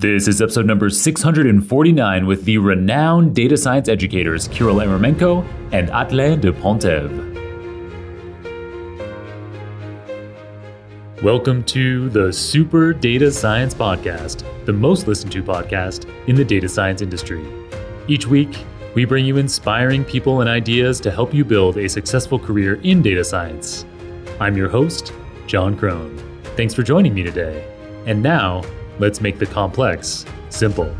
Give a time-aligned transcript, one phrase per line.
[0.00, 6.40] This is episode number 649 with the renowned data science educators Kirill Eremenko and Hadelin
[6.40, 7.12] de Ponteves.
[11.22, 16.66] Welcome to the Super Data Science Podcast, the most listened to podcast in the data
[16.66, 17.46] science industry.
[18.08, 18.56] Each week,
[18.94, 23.02] we bring you inspiring people and ideas to help you build a successful career in
[23.02, 23.84] data science.
[24.40, 25.12] I'm your host,
[25.46, 26.18] Jon Krohn.
[26.56, 27.70] Thanks for joining me today.
[28.06, 28.62] And now,
[29.00, 30.94] let's make the complex simple.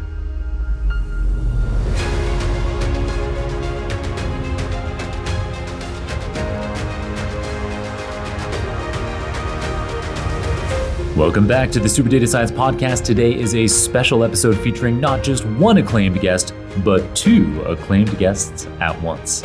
[11.15, 13.05] Welcome back to the Super Data Science Podcast.
[13.05, 18.67] Today is a special episode featuring not just one acclaimed guest, but two acclaimed guests
[18.81, 19.45] at once.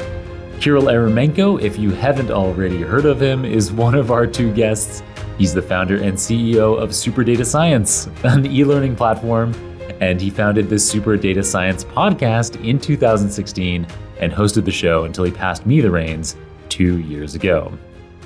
[0.62, 5.04] Kirill Eremenko, if you haven't already heard of him, is one of our two guests.
[5.38, 9.54] He's the founder and CEO of Super Data Science, an e learning platform,
[10.00, 13.86] and he founded the Super Data Science podcast in 2016
[14.20, 16.38] and hosted the show until he passed me the reins
[16.70, 17.78] two years ago.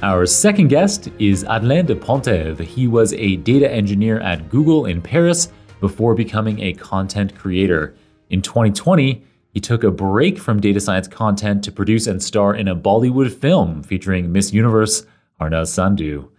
[0.03, 2.61] Our second guest is Hadelin de Ponteves.
[2.61, 7.95] He was a data engineer at Google in Paris before becoming a content creator.
[8.29, 12.67] In 2020, he took a break from data science content to produce and star in
[12.67, 15.07] a Bollywood film featuring Miss Universe
[15.41, 16.29] Harnaaz Sandhu.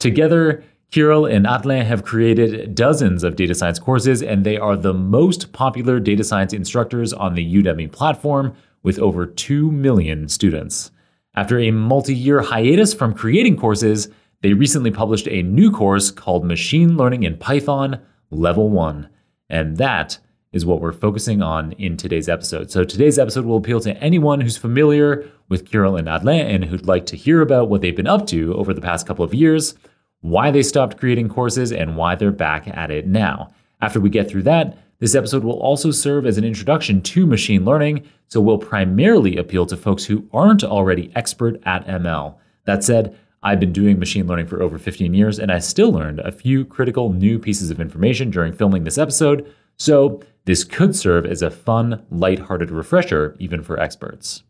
[0.00, 4.94] Together, Kirill and Hadelin have created dozens of data science courses, and they are the
[4.94, 10.90] most popular data science instructors on the Udemy platform with over 2 million students.
[11.34, 14.08] After a multi year hiatus from creating courses,
[14.40, 19.08] they recently published a new course called Machine Learning in Python Level 1.
[19.50, 20.18] And that
[20.52, 22.70] is what we're focusing on in today's episode.
[22.70, 26.86] So today's episode will appeal to anyone who's familiar with Kirill and Hadelin and who'd
[26.86, 29.74] like to hear about what they've been up to over the past couple of years,
[30.20, 33.50] why they stopped creating courses, and why they're back at it now.
[33.80, 37.64] After we get through that, this episode will also serve as an introduction to machine
[37.64, 42.34] learning, so will primarily appeal to folks who aren't already expert at ML.
[42.66, 46.20] That said, I've been doing machine learning for over 15 years, and I still learned
[46.20, 51.24] a few critical new pieces of information during filming this episode, so this could serve
[51.24, 54.42] as a fun, lighthearted refresher even for experts.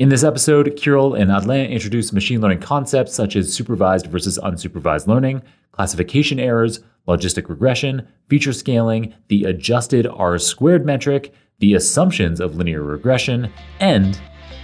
[0.00, 5.06] In this episode, Kirill and Hadelin introduce machine learning concepts such as supervised versus unsupervised
[5.06, 12.56] learning, classification errors, logistic regression, feature scaling, the adjusted R squared metric, the assumptions of
[12.56, 14.18] linear regression, and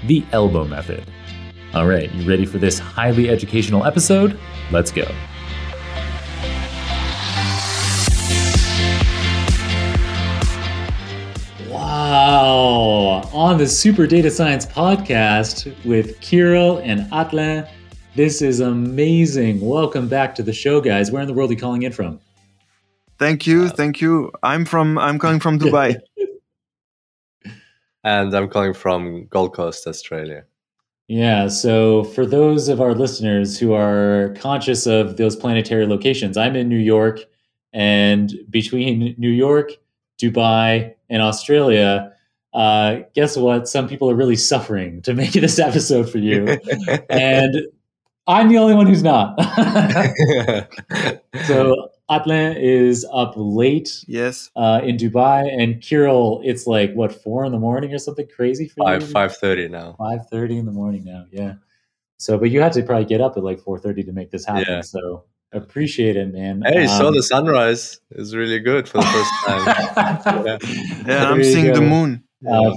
[0.06, 1.04] the elbow method.
[1.74, 4.38] All right, you ready for this highly educational episode?
[4.70, 5.04] Let's go.
[12.08, 13.28] Wow!
[13.32, 17.68] On the Super Data Science podcast with Kirill and Hadelin.
[18.14, 19.60] This is amazing.
[19.60, 21.10] Welcome back to the show, guys.
[21.10, 22.20] Where in the world are you calling in from?
[23.18, 24.30] Thank you, uh, thank you.
[24.44, 25.96] I'm from I'm calling from Dubai.
[28.04, 30.44] and I'm calling from Gold Coast, Australia.
[31.08, 36.54] Yeah, so for those of our listeners who are conscious of those planetary locations, I'm
[36.54, 37.18] in New York,
[37.72, 39.72] and between New York,
[40.18, 42.12] Dubai, and Australia,
[42.54, 43.68] uh, guess what?
[43.68, 46.46] Some people are really suffering to make this episode for you.
[47.10, 47.54] and
[48.26, 49.38] I'm the only one who's not.
[51.46, 54.04] so Hadelin is up late.
[54.08, 54.50] Yes.
[54.56, 58.68] Uh, in Dubai, and Kirill, it's like what four in the morning or something crazy
[58.68, 59.08] for five you.
[59.08, 59.96] five thirty now.
[59.98, 61.26] Five thirty in the morning now.
[61.30, 61.54] Yeah.
[62.18, 64.46] So, but you had to probably get up at like four thirty to make this
[64.46, 64.64] happen.
[64.66, 64.80] Yeah.
[64.80, 65.24] So
[65.56, 66.62] appreciate it, man.
[66.64, 68.00] Hey, saw Um, the sunrise.
[68.10, 70.44] It's really good for the first time.
[70.46, 70.58] yeah.
[71.06, 72.22] Yeah, I'm There you seeing the moon.
[72.48, 72.74] Uh,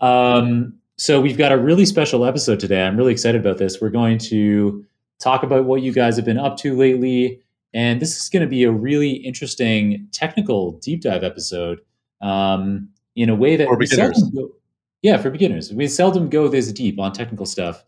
[0.04, 2.82] um, so we've got a really special episode today.
[2.82, 3.80] I'm really excited about this.
[3.80, 4.84] We're going to
[5.20, 7.40] talk about what you guys have been up to lately,
[7.72, 11.80] and this is going to be a really interesting technical deep dive episode.
[12.20, 14.18] Um, in a way that For we beginners.
[14.18, 14.54] seldom go-
[15.02, 15.72] yeah, for beginners.
[15.72, 17.84] We seldom go this deep on technical stuff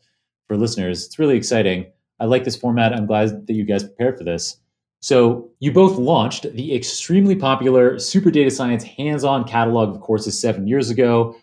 [0.46, 1.06] for listeners.
[1.06, 1.86] It's really exciting.
[2.20, 2.92] I like this format.
[2.92, 4.56] I'm glad that you guys prepared for this.
[5.00, 10.38] So, you both launched the extremely popular Super Data Science hands on catalog of courses
[10.38, 11.36] seven years ago.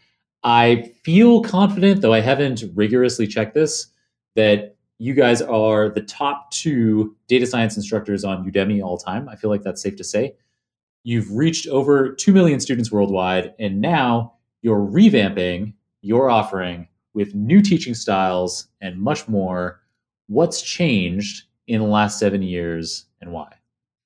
[0.44, 3.88] I feel confident, though I haven't rigorously checked this,
[4.36, 9.30] that you guys are the top two data science instructors on Udemy all time.
[9.30, 10.36] I feel like that's safe to say.
[11.04, 17.62] You've reached over 2 million students worldwide, and now you're revamping your offering with new
[17.62, 19.82] teaching styles and much more.
[20.28, 23.54] What's changed in the last seven years and why?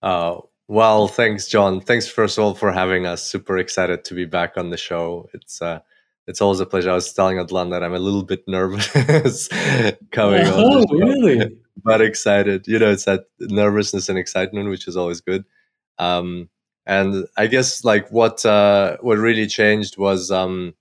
[0.01, 1.79] Uh, well, thanks, Jon.
[1.79, 3.23] Thanks first of all for having us.
[3.23, 5.29] Super excited to be back on the show.
[5.33, 5.79] It's uh,
[6.27, 6.91] it's always a pleasure.
[6.91, 8.91] I was telling Hadelin that I'm a little bit nervous
[10.11, 10.85] coming oh, on.
[10.89, 11.57] Oh, really?
[11.83, 12.67] But excited.
[12.67, 15.45] You know, it's that nervousness and excitement, which is always good.
[15.99, 16.49] Um,
[16.85, 20.73] and I guess like what uh, what really changed was um,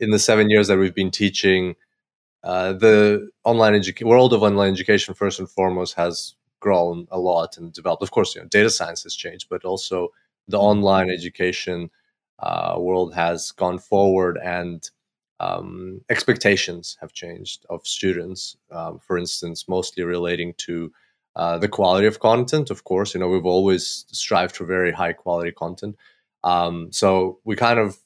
[0.00, 1.74] in the seven years that we've been teaching,
[2.44, 7.56] uh, the online edu- world of online education first and foremost has grown a lot
[7.56, 8.02] and developed.
[8.02, 10.08] Of course, you know, data science has changed, but also
[10.48, 11.90] the online education
[12.40, 14.88] uh, world has gone forward and
[15.40, 18.56] um, expectations have changed of students.
[18.70, 20.92] Um, for instance, mostly relating to
[21.36, 22.70] uh, the quality of content.
[22.70, 25.96] Of course, you know we've always strived for very high quality content.
[26.44, 27.98] Um, so we kind of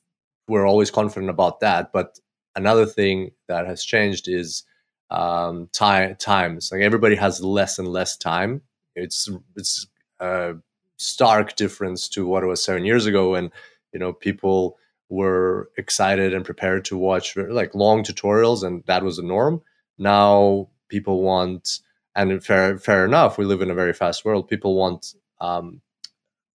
[0.48, 1.92] we're always confident about that.
[1.92, 2.18] But
[2.56, 4.64] another thing that has changed is
[5.10, 6.70] um, time times.
[6.72, 8.62] Like everybody has less and less time.
[8.94, 9.86] It's it's
[10.20, 10.54] a
[10.96, 13.50] stark difference to what it was seven years ago when
[13.92, 14.78] you know people
[15.08, 19.60] were excited and prepared to watch like long tutorials and that was the norm
[19.98, 21.80] now people want
[22.14, 25.80] and fair fair enough we live in a very fast world people want um,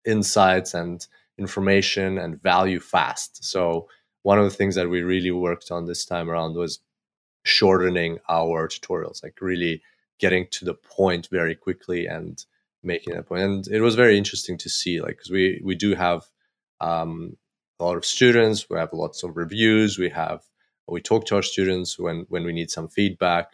[0.04, 1.06] insights and
[1.38, 3.88] information and value fast so
[4.22, 6.80] one of the things that we really worked on this time around was
[7.44, 9.82] shortening our tutorials like really
[10.18, 12.44] getting to the point very quickly and
[12.82, 15.94] making a point and it was very interesting to see like because we we do
[15.94, 16.24] have
[16.80, 17.36] um,
[17.80, 18.68] a lot of students.
[18.68, 19.98] We have lots of reviews.
[19.98, 20.42] We have
[20.86, 23.50] we talk to our students when when we need some feedback,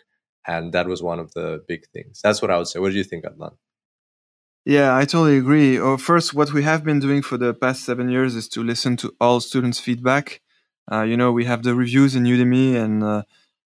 [0.47, 2.21] and that was one of the big things.
[2.23, 2.81] That's what I would say.
[2.81, 3.57] What do you think, Hadelin?
[4.65, 5.79] Yeah, I totally agree.
[5.79, 8.97] Oh, first, what we have been doing for the past seven years is to listen
[8.99, 10.41] to all students' feedback.
[10.91, 13.23] Uh, you know, we have the reviews in Udemy, and uh,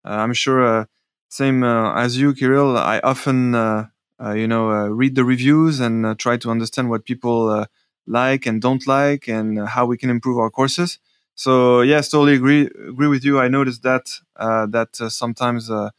[0.05, 0.85] uh I'm sure, uh,
[1.29, 3.87] same uh, as you, Kirill, I often, uh,
[4.35, 7.65] you know, read the reviews and try to understand what people
[8.07, 10.99] like and don't like and how we can improve our courses.
[11.35, 13.39] So yes, totally agree agree with you.
[13.39, 14.05] I noticed that
[14.37, 15.91] uh, that uh, sometimes uh,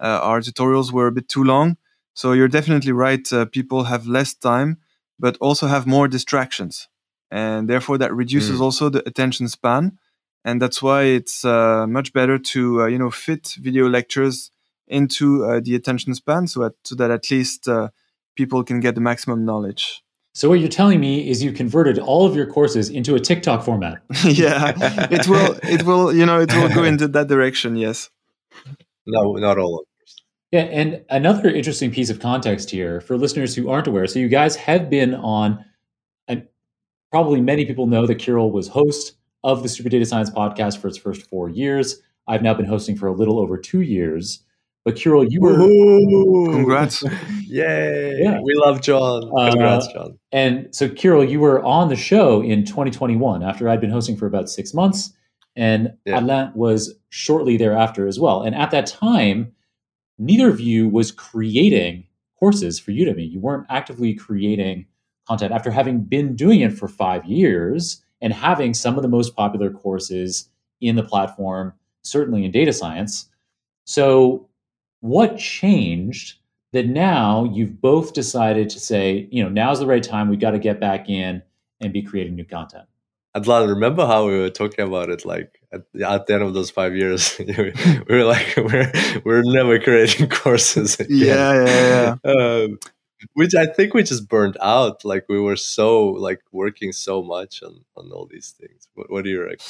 [0.00, 1.76] uh our tutorials were a bit too long.
[2.14, 3.30] So you're definitely right.
[3.32, 4.78] Uh, people have less time,
[5.18, 6.88] but also have more distractions,
[7.30, 8.62] and therefore that reduces mm.
[8.62, 9.98] also the attention span.
[10.44, 14.50] And that's why it's uh, much better to you know fit video lectures
[14.88, 17.68] into the attention span, so, at, so that at least
[18.34, 20.02] people can get the maximum knowledge.
[20.34, 23.62] So what you're telling me is you converted all of your courses into a TikTok
[23.62, 24.02] format.
[24.24, 24.72] yeah,
[25.10, 25.58] it will.
[25.62, 26.12] It will.
[26.12, 27.76] You know, it will go into that direction.
[27.76, 28.08] Yes.
[29.06, 29.86] No, not all of
[30.52, 34.06] Yeah, and another interesting piece of context here for listeners who aren't aware.
[34.06, 35.64] So you guys have been on,
[36.28, 36.46] and
[37.10, 40.88] probably many people know that Kirill was host of the Super Data Science podcast for
[40.88, 42.02] its first four years.
[42.28, 44.44] I've now been hosting for a little over two years.
[44.84, 47.02] But Kirill, you were Ooh, congrats!
[47.46, 48.18] Yay!
[48.20, 48.40] Yeah.
[48.42, 49.30] We love Jon.
[49.38, 50.18] Uh, congrats, uh, Jon.
[50.32, 54.26] And so, Kirill, you were on the show in 2021 after I'd been hosting for
[54.26, 55.14] about six months,
[55.56, 56.18] and yeah.
[56.18, 58.42] Hadelin was shortly thereafter as well.
[58.42, 59.52] And at that time,
[60.18, 62.04] neither of you was creating
[62.38, 63.30] courses for Udemy.
[63.30, 64.86] You weren't actively creating
[65.26, 69.36] content after having been doing it for five years and having some of the most
[69.36, 70.48] popular courses
[70.80, 71.72] in the platform,
[72.02, 73.28] certainly in data science.
[73.84, 74.48] So
[75.00, 76.38] what changed
[76.72, 80.28] that now you've both decided to say, you know, now's the right time.
[80.28, 81.42] we've got to get back in
[81.80, 82.84] and be creating new content.
[83.36, 86.70] Hadelin, remember how we were talking about it like at, at the end of those
[86.70, 87.38] five years?
[87.38, 87.72] we
[88.08, 88.92] were like, we're,
[89.24, 91.00] we're never creating courses.
[91.00, 91.16] Again.
[91.18, 92.30] Yeah, yeah, yeah.
[92.30, 92.78] Um,
[93.34, 95.04] which I think we just burned out.
[95.04, 98.88] Like we were so like working so much on, on all these things.
[98.94, 99.64] What, what do you reckon?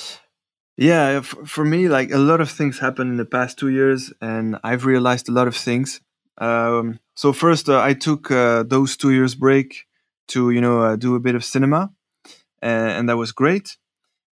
[0.76, 4.59] Yeah, for me, like a lot of things happened in the past two years, and
[4.64, 6.00] I've realized a lot of things.
[6.38, 9.87] Um, so first, uh, I took uh, those two years break
[10.28, 11.92] to you know uh, do a bit of cinema,
[12.62, 13.76] and, and that was great.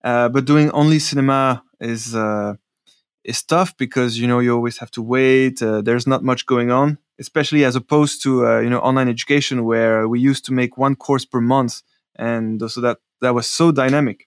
[0.03, 2.55] Uh, but doing only cinema is uh,
[3.25, 5.63] is tough because you know you always have to wait.
[5.63, 10.09] Uh, there's not much going on, especially as opposed to you know online education where
[10.09, 11.83] we used to make one course per month,
[12.17, 14.27] and so that that was so dynamic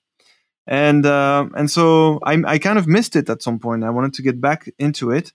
[0.67, 3.83] and uh, and so I, I kind of missed it at some point.
[3.83, 5.31] I wanted to get back into it,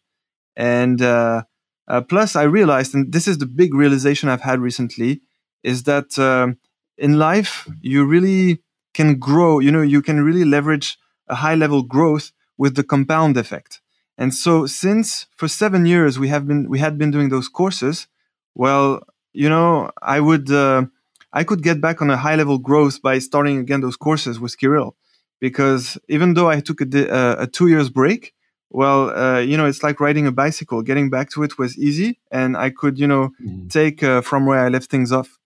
[0.56, 1.44] and uh,
[1.88, 5.22] uh, plus I realized, and this is the big realization I've had recently,
[5.64, 6.58] is that um,
[7.02, 8.62] in life you really
[8.94, 9.58] can grow.
[9.58, 13.80] You know, you can really leverage a high level growth with the compound effect.
[14.16, 18.06] And so, since for seven years we have been we had been doing those courses,
[18.54, 18.86] well,
[19.32, 20.50] you know, I would.
[20.50, 20.86] Uh,
[21.34, 24.58] I could get back on a high level growth by starting again those courses with
[24.58, 24.94] Kirill
[25.40, 28.34] because even though I took a, uh, a two years break,
[28.70, 30.82] well, uh, you know, it's like riding a bicycle.
[30.82, 33.70] Getting back to it was easy, and I could, you know, mm.
[33.70, 35.38] take uh, from where I left things off.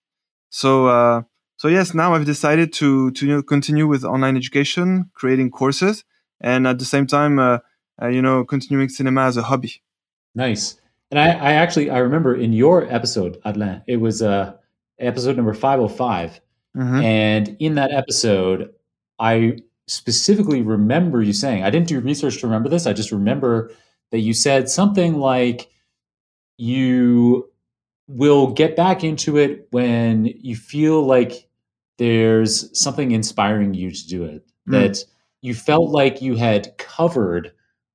[0.51, 1.23] So, uh,
[1.57, 6.05] so yes, now I've decided to to you know, continue with online education, creating courses,
[6.41, 7.59] and at the same time, uh,
[8.01, 9.83] uh, you know, continuing cinema as a hobby.
[10.35, 10.81] Nice.
[11.11, 14.55] And I, I actually I remember in your episode, Hadelin, it was uh,
[14.99, 16.41] episode number five hundred five,
[16.77, 17.01] mm-hmm.
[17.03, 18.75] and in that episode,
[19.19, 22.87] I specifically remember you saying I didn't do research to remember this.
[22.87, 23.71] I just remember
[24.11, 25.71] that you said something like
[26.59, 27.51] you
[28.09, 31.46] will get back into it when you feel like
[31.99, 34.47] there's something inspiring you to do it.
[34.69, 34.73] Mm.
[34.73, 35.05] That
[35.43, 37.53] you felt like you had covered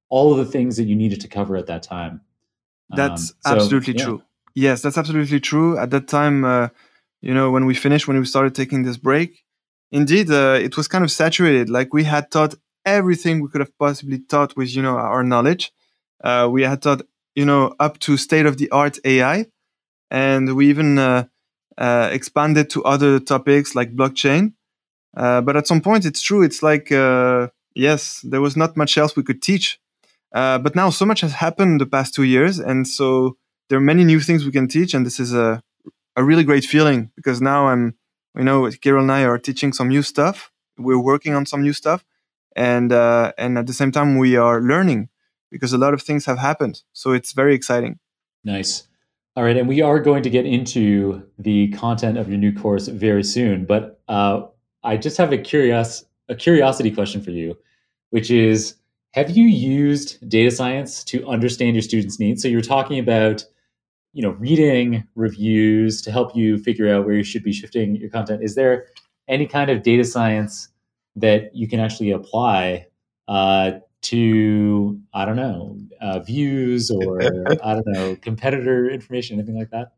[0.10, 2.22] all of the things that you needed to cover at that time.
[2.90, 4.06] That's um, so, absolutely yeah.
[4.06, 4.24] true.
[4.54, 5.78] Yes, that's absolutely true.
[5.78, 6.70] At that time, uh,
[7.22, 9.44] you know, when we finished, when we started taking this break,
[9.92, 11.70] indeed, uh, it was kind of saturated.
[11.70, 12.56] Like we had taught
[12.86, 15.72] everything we could have possibly taught with, you know, our knowledge.
[16.24, 17.02] Uh, we had taught,
[17.36, 19.46] you know, up to state of the art AI,
[20.10, 20.98] and we even
[21.78, 24.54] uh, expanded to other topics like blockchain.
[25.16, 26.42] Uh, but at some point, it's true.
[26.42, 29.80] It's like, uh, yes, there was not much else we could teach.
[30.34, 32.60] Uh, but now so much has happened the past two years.
[32.60, 33.38] And so
[33.70, 34.94] there are many new things we can teach.
[34.94, 35.62] And this is a,
[36.16, 37.96] a really great feeling because now I'm,
[38.38, 40.52] you know, Kirill and I are teaching some new stuff.
[40.78, 42.06] We're working on some new stuff.
[42.56, 45.10] And, uh, and at the same time, we are learning
[45.50, 46.84] because a lot of things have happened.
[46.94, 48.00] So it's very exciting.
[48.44, 48.88] Nice.
[49.38, 52.90] All right, and we are going to get into the content of your new course
[52.90, 53.66] very soon.
[53.66, 54.42] But uh,
[54.84, 57.58] I just have a curious a curiosity question for you,
[58.10, 58.76] which is
[59.14, 62.42] have you used data science to understand your students' needs?
[62.42, 63.46] So you're talking about
[64.12, 68.10] you know reading reviews to help you figure out where you should be shifting your
[68.10, 68.44] content.
[68.44, 68.88] Is there
[69.30, 70.68] any kind of data science
[71.16, 72.88] that you can actually apply
[73.30, 73.72] uh,
[74.04, 79.94] to I don't know uh, views or I don't know competitor information, anything like that?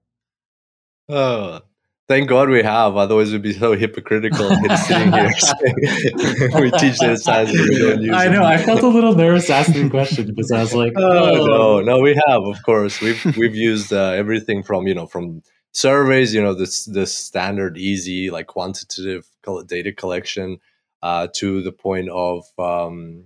[1.09, 1.61] Oh,
[2.09, 5.31] Thank God we have, otherwise we'd be so hypocritical sitting here
[6.59, 8.41] we teach data science and we don't use I know.
[8.41, 8.45] It.
[8.45, 11.45] I felt a little nervous asking the question because I was like, oh, oh.
[11.45, 12.99] no, no, we have, of course.
[12.99, 17.77] We've we've used uh, everything from you know from surveys, you know, this this standard,
[17.77, 19.25] easy like quantitative
[19.67, 20.59] data collection,
[21.01, 23.23] uh, to the point of um,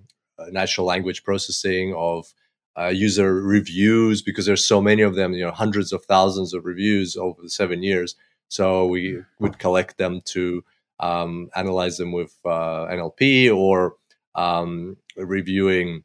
[0.52, 2.34] natural language processing of
[2.78, 6.66] uh, user reviews because there's so many of them, you know, hundreds of thousands of
[6.66, 8.16] reviews over the seven years
[8.50, 10.64] so we would collect them to
[11.00, 13.96] um, analyze them with uh, NLP or
[14.36, 16.04] um, reviewing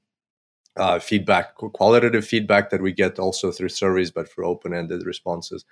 [0.76, 5.64] uh, feedback, qualitative feedback that we get also through surveys, but for open-ended responses.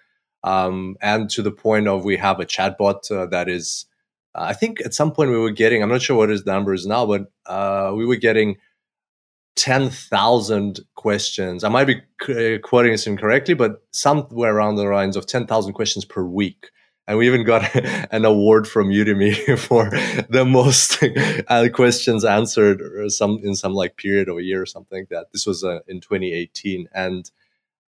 [0.45, 3.87] Um, and to the point of we have a chatbot uh, that is,
[4.35, 6.87] I think at some point we were getting, I'm not sure what his number is
[6.87, 8.57] now, but uh, we were getting
[9.57, 11.65] 10,000 questions.
[11.65, 16.05] I might be uh, quoting this incorrectly, but somewhere around the lines of 10,000 questions
[16.05, 16.71] per week.
[17.07, 17.75] And we even got
[18.13, 19.91] an award from Udemy for
[20.29, 21.03] the most
[21.49, 25.09] uh, questions answered or some in some like period of a year or something like
[25.09, 25.33] that.
[25.33, 26.89] This was uh, in 2018.
[26.95, 27.31] And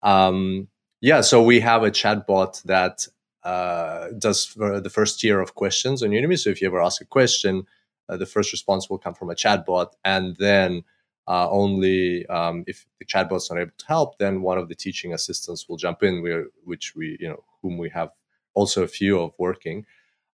[0.03, 0.69] um,
[1.01, 3.07] yeah, so we have a chatbot that
[3.45, 6.39] uh, does the first tier of questions on Udemy.
[6.39, 7.67] So if you ever ask a question,
[8.09, 9.93] uh, the first response will come from a chatbot.
[10.05, 10.85] And then
[11.27, 15.13] uh, only um, if the chatbot's not able to help, then one of the teaching
[15.13, 18.11] assistants will jump in, which we, you know, whom we have
[18.55, 19.87] also a few of working.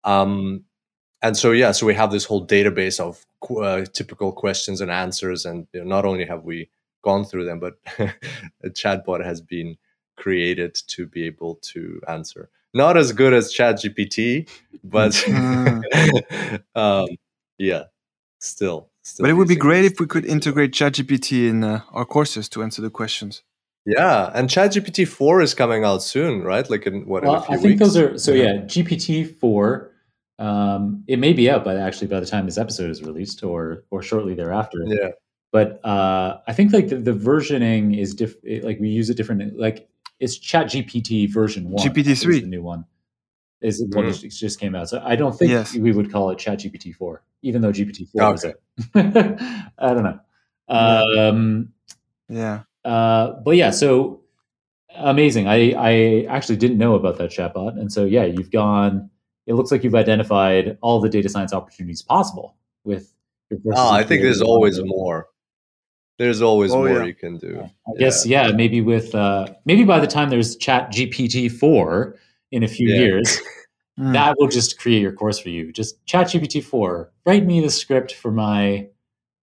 [0.05, 0.65] Um,
[1.23, 3.25] and so, yeah, so we have this whole database of
[3.57, 5.45] uh, typical questions and answers.
[5.45, 6.71] And you know, not only have we
[7.03, 9.77] gone through them, but a chatbot has been
[10.17, 12.51] created to be able to answer.
[12.75, 14.49] Not as good as ChatGPT,
[14.85, 16.63] but mm.
[16.75, 17.09] um,
[17.59, 17.85] yeah,
[18.41, 22.49] still but it would be great if we could integrate ChatGPT in uh, our courses
[22.51, 23.43] to answer the questions.
[23.87, 26.69] Yeah, and ChatGPT four is coming out soon, right?
[26.69, 27.25] Like in what?
[27.25, 27.81] Well, in I think weeks?
[27.81, 28.33] those are so.
[28.33, 29.93] Yeah, GPT four.
[30.39, 33.85] Um, it may be out, but actually, by the time this episode is released, or
[33.91, 34.79] or shortly thereafter.
[34.85, 35.11] Yeah.
[35.51, 38.65] But uh, I think like the, the versioning is different.
[38.65, 39.59] Like we use it different.
[39.59, 39.89] Like
[40.21, 41.87] it's ChatGPT version one.
[41.87, 42.85] GPT three, the new one
[43.61, 44.39] is what mm.
[44.39, 44.89] just came out.
[44.89, 45.75] So I don't think yes.
[45.75, 48.33] we would call it ChatGPT four, even though GPT four okay.
[48.33, 48.57] was it.
[49.79, 50.21] I don't know.
[50.69, 51.73] Um,
[52.29, 52.63] yeah.
[52.85, 54.23] Uh, but yeah, so
[54.97, 55.49] amazing.
[55.49, 59.11] I I actually didn't know about that chatbot, and so yeah, you've gone.
[59.47, 63.13] It looks like you've identified all the data science opportunities possible with.
[63.51, 65.29] Your oh, I think there's always more.
[66.19, 67.05] There's always oh, more yeah.
[67.05, 67.69] you can do.
[67.87, 72.17] I guess yeah, maybe with uh, maybe by the time there's Chat GPT four
[72.51, 73.01] in a few yeah.
[73.01, 73.41] years,
[73.99, 74.13] mm.
[74.13, 75.73] that will just create your course for you.
[75.73, 78.89] Just Chat GPT four, write me the script for my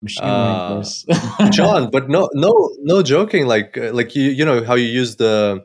[0.03, 1.07] machine learning uh, course.
[1.51, 3.47] Jon, but no, no, no joking.
[3.47, 5.65] Like, uh, like you, you know how you use the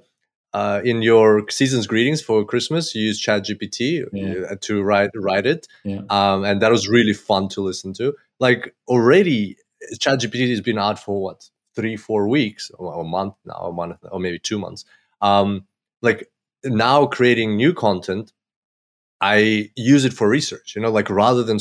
[0.55, 4.45] uh, in your season's greetings for Christmas, you use ChatGPT yeah.
[4.49, 5.99] Uh, to write write it, yeah.
[6.09, 8.13] um, and that was really fun to listen to.
[8.39, 9.57] Like already,
[9.94, 13.98] ChatGPT has been out for what three, four weeks, or a month now, a month,
[14.12, 14.86] or maybe two months.
[15.22, 15.65] Um,
[16.01, 16.30] like
[16.63, 18.34] now, creating new content,
[19.22, 20.75] I use it for research.
[20.75, 21.58] You know, like rather than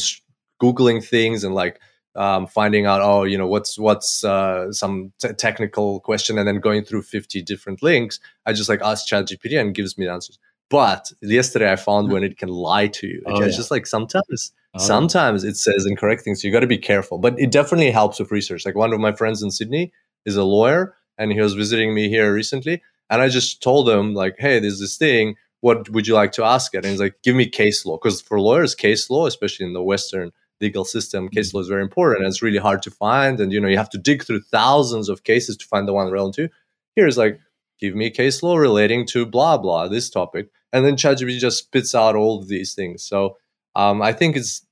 [0.62, 1.80] googling things and like
[2.16, 6.84] um, finding out, oh, you know, what's what's uh, some technical question, and then going
[6.84, 10.38] through fifty different links, I just like ask ChatGPT and gives me the answers.
[10.70, 13.22] But yesterday I found when it can lie to you.
[13.26, 13.56] Oh, it's yeah.
[13.56, 14.78] just like sometimes oh.
[14.78, 16.42] sometimes it says incorrect things.
[16.42, 17.18] So you got to be careful.
[17.18, 18.64] But it definitely helps with research.
[18.64, 19.92] Like one of my friends in Sydney
[20.24, 22.82] is a lawyer and he was visiting me here recently.
[23.10, 25.36] And I just told him, like, hey, there's this thing.
[25.60, 26.78] What would you like to ask it?
[26.78, 27.98] And he's like, give me case law.
[27.98, 31.58] Because for lawyers, case law, especially in the Western legal system, case mm-hmm.
[31.58, 32.24] law is very important.
[32.24, 33.40] And it's really hard to find.
[33.40, 36.10] And you know, you have to dig through thousands of cases to find the one
[36.10, 36.48] relevant to.
[36.96, 37.40] Here's like,
[37.80, 41.58] give me a case law relating to blah blah this topic and then ChatGPT just
[41.58, 43.04] spits out all of these things.
[43.04, 43.38] So
[43.76, 44.66] um, I think it's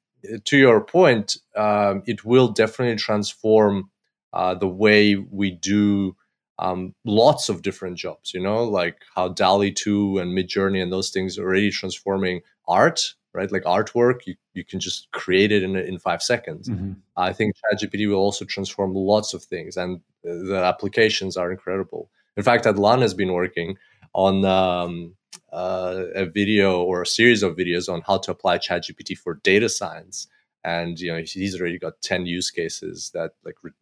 [0.45, 3.91] to your point, um, it will definitely transform
[4.33, 6.17] uh, the way we do
[6.59, 8.35] um, lots of different jobs.
[8.35, 13.15] You know, like how DALL-E two and Midjourney and those things are already transforming art.
[13.35, 16.69] Right, like artwork, you, you can just create it in in five seconds.
[16.69, 16.93] Mm-hmm.
[17.17, 22.11] I think ChatGPT will also transform lots of things, and the applications are incredible.
[22.37, 23.77] In fact, Hadelin has been working
[24.15, 25.15] on um,
[25.53, 29.69] uh, a video or a series of videos on how to apply ChatGPT for data
[29.69, 30.27] science,
[30.65, 33.73] and you know he's already got ten use cases that like re-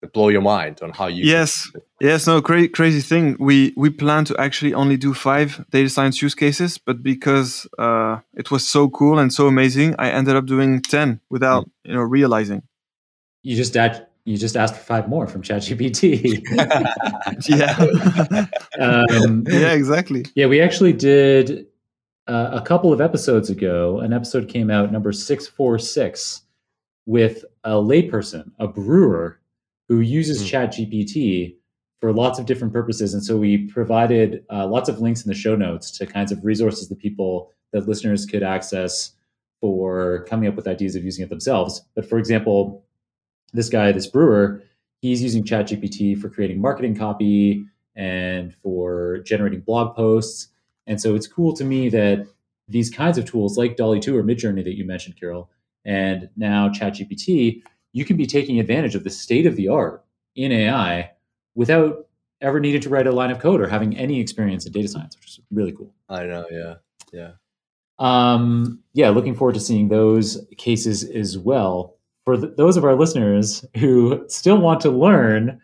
[0.00, 1.24] that blow your mind on how you.
[1.24, 1.70] Yes,
[2.00, 3.36] yes, no, cra- crazy thing.
[3.38, 8.18] We we plan to actually only do five data science use cases, but because uh,
[8.34, 11.70] it was so cool and so amazing, I ended up doing ten without mm.
[11.84, 12.62] you know realizing.
[13.44, 16.44] You just add you just asked for five more from ChatGPT.
[17.48, 18.46] yeah.
[18.78, 20.26] um, yeah, exactly.
[20.34, 21.66] Yeah, we actually did
[22.26, 24.00] uh, a couple of episodes ago.
[24.00, 26.42] An episode came out, number 646,
[27.06, 29.40] with a layperson, a brewer,
[29.88, 30.50] who uses mm.
[30.50, 31.56] ChatGPT
[32.02, 33.14] for lots of different purposes.
[33.14, 36.44] And so we provided uh, lots of links in the show notes to kinds of
[36.44, 39.12] resources that people, that listeners could access
[39.62, 41.80] for coming up with ideas of using it themselves.
[41.94, 42.84] But for example,
[43.52, 44.62] this guy, this brewer,
[45.00, 50.48] he's using ChatGPT for creating marketing copy and for generating blog posts.
[50.86, 52.26] And so it's cool to me that
[52.68, 55.50] these kinds of tools like DALL-E 2 or Midjourney that you mentioned, Kirill,
[55.84, 60.04] and now ChatGPT, you can be taking advantage of the state of the art
[60.36, 61.10] in AI
[61.54, 62.06] without
[62.40, 65.16] ever needing to write a line of code or having any experience in data science,
[65.16, 65.92] which is really cool.
[66.08, 66.74] I know, yeah.
[67.12, 67.30] Yeah.
[67.98, 71.97] Um, yeah, looking forward to seeing those cases as well
[72.28, 75.58] for th- those of our listeners who still want to learn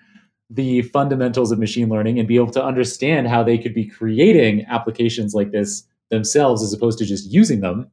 [0.48, 4.64] the fundamentals of machine learning and be able to understand how they could be creating
[4.70, 7.90] applications like this themselves as opposed to just using them,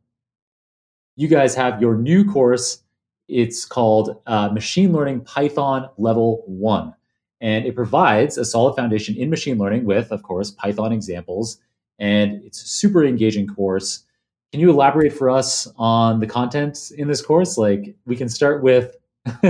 [1.18, 2.82] you guys have your new course.
[3.28, 6.94] It's called uh, Machine Learning Python Level 1.
[7.42, 11.58] And it provides a solid foundation in machine learning with, of course, Python examples.
[12.00, 14.06] And it's a super engaging course.
[14.52, 17.58] Can you elaborate for us on the content in this course?
[17.58, 18.98] Like, we can start with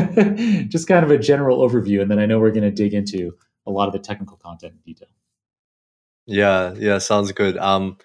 [0.67, 3.35] just kind of a general overview, and then I know we're going to dig into
[3.65, 5.09] a lot of the technical content in detail.
[6.27, 7.57] Yeah, yeah, sounds good.
[7.57, 7.97] Um,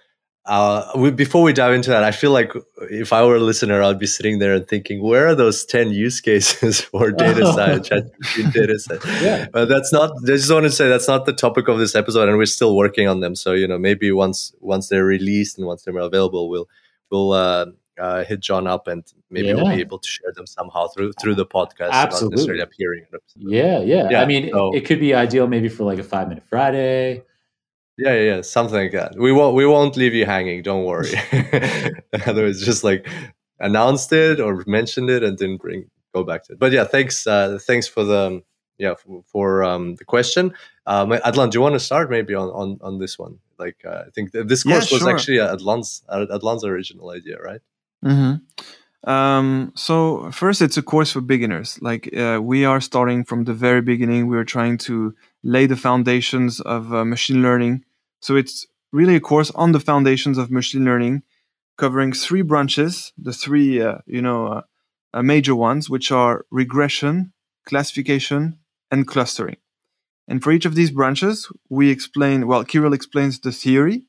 [0.46, 2.52] uh, we, before we dive into that, I feel like
[2.90, 5.90] if I were a listener, I'd be sitting there and thinking, where are those 10
[5.90, 9.04] use cases for data science, data science?
[9.20, 9.48] Yeah.
[9.52, 12.28] But that's not, I just want to say that's not the topic of this episode
[12.28, 13.35] and we're still working on them.
[13.35, 16.68] So, you know, maybe once, once they're released and once they're available, we'll,
[17.11, 17.66] we'll uh,
[17.99, 19.55] uh, hit Jon up and maybe yeah.
[19.55, 21.90] we'll be able to share them somehow through through the podcast.
[21.90, 22.37] Absolutely.
[22.37, 23.05] Necessarily appearing.
[23.37, 24.23] Yeah, yeah, yeah.
[24.23, 27.23] I mean, so, it could be ideal maybe for like a five minute Friday.
[27.99, 29.16] Yeah, yeah, yeah, something like that.
[29.16, 30.62] We won't we won't leave you hanging.
[30.62, 31.11] Don't worry.
[32.27, 33.09] Otherwise, just like
[33.59, 36.59] announced it or mentioned it and didn't bring go back to it.
[36.59, 37.27] But yeah, thanks.
[37.27, 38.42] Uh, thanks for the
[38.78, 40.54] yeah for, for um, the question.
[40.86, 43.38] Um, Hadelin, do you want to start maybe on on, on this one?
[43.58, 47.60] Like, uh, I think this course yeah, was actually Hadelin's Hadelin's original idea, right?
[48.04, 49.10] Mm-hmm.
[49.10, 51.78] Um, so first, it's a course for beginners.
[51.80, 54.26] Like uh, we are starting from the very beginning.
[54.26, 57.84] We are trying to lay the foundations of uh, machine learning.
[58.20, 61.22] So it's really a course on the foundations of machine learning,
[61.78, 64.62] covering three branches, the three uh, you know uh,
[65.14, 67.32] uh, major ones, which are regression,
[67.64, 68.58] classification,
[68.90, 69.57] and clustering.
[70.29, 74.07] And for each of these branches, we explain, well, Kirill explains the theory.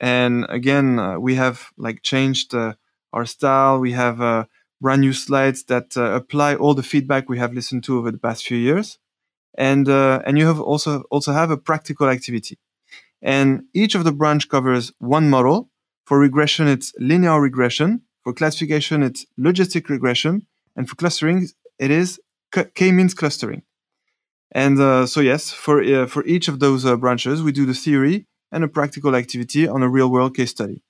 [0.00, 2.74] And again, uh, we have like changed uh,
[3.12, 3.78] our style.
[3.78, 4.46] We have uh,
[4.80, 8.18] brand new slides that uh, apply all the feedback we have listened to over the
[8.18, 8.98] past few years.
[9.56, 12.58] And, uh, and you have also, also have a practical activity.
[13.22, 15.70] And each of the branch covers one model.
[16.04, 18.02] For regression, it's linear regression.
[18.24, 20.46] For classification, it's logistic regression.
[20.76, 21.48] And for clustering,
[21.78, 22.20] it is
[22.74, 23.62] k-means clustering.
[24.54, 27.74] And uh, so yes, for uh, for each of those uh, branches, we do the
[27.74, 30.82] theory and a practical activity on a real world case study.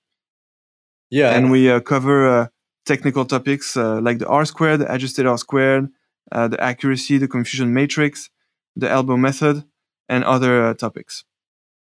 [1.11, 2.47] Yeah, and we uh, cover uh,
[2.85, 5.89] technical topics uh, like the R squared, the adjusted R squared,
[6.31, 8.29] the accuracy, the confusion matrix,
[8.77, 9.65] the elbow method,
[10.11, 11.25] and other topics.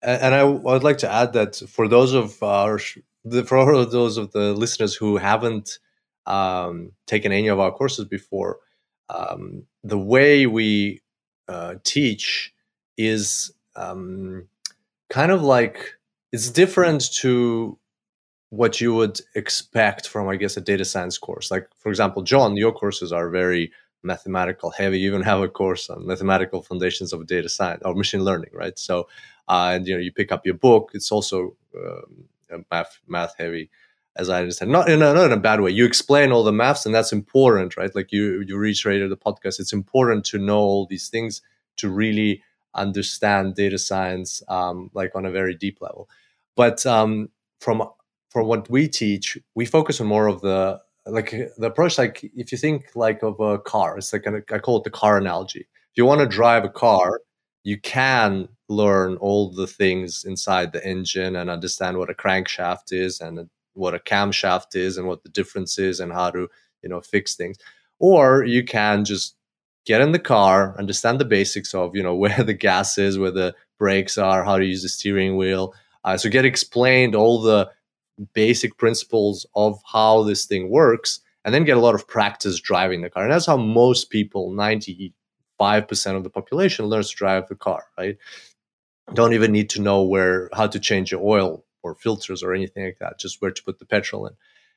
[0.03, 2.79] And I would like to add that for those of our
[3.45, 5.79] for those of the listeners who haven't
[6.25, 8.59] um, taken any of our courses before,
[9.09, 11.01] um, the way we
[11.47, 12.53] uh, teach
[12.97, 14.47] is um,
[15.09, 15.95] kind of like
[16.31, 17.77] it's different to
[18.49, 21.51] what you would expect from, I guess, a data science course.
[21.51, 23.71] Like, for example, Jon, your courses are very
[24.03, 24.99] mathematical heavy.
[24.99, 28.77] You even have a course on mathematical foundations of data science or machine learning, right?
[28.77, 29.07] So,
[29.47, 30.91] uh, and you know, you pick up your book.
[30.93, 32.25] It's also um,
[32.71, 33.69] math math heavy
[34.17, 34.71] as I understand.
[34.71, 35.71] Not in a, not in a bad way.
[35.71, 37.93] You explain all the maths, and that's important, right?
[37.95, 39.59] Like you you reiterated the podcast.
[39.59, 41.41] It's important to know all these things
[41.77, 42.43] to really
[42.73, 46.09] understand data science, um, like on a very deep level.
[46.55, 47.83] But um, from
[48.29, 51.97] from what we teach, we focus on more of the like the approach.
[51.97, 54.89] Like if you think like of a car, it's like an, I call it the
[54.89, 55.61] car analogy.
[55.61, 57.21] If you want to drive a car,
[57.63, 63.19] you can learn all the things inside the engine and understand what a crankshaft is
[63.19, 66.47] and what a camshaft is and what the difference is and how to
[66.81, 67.57] you know fix things.
[67.99, 69.35] Or you can just
[69.85, 73.31] get in the car understand the basics of you know where the gas is where
[73.31, 75.73] the brakes are how to use the steering wheel.
[76.03, 77.69] Uh, so get explained all the
[78.33, 83.01] basic principles of how this thing works and then get a lot of practice driving
[83.01, 83.23] the car.
[83.23, 85.13] And that's how most people 95%
[86.15, 88.17] of the population learns to drive the car right?
[89.13, 92.85] Don't even need to know where how to change your oil or filters or anything
[92.85, 94.33] like that, just where to put the petrol in.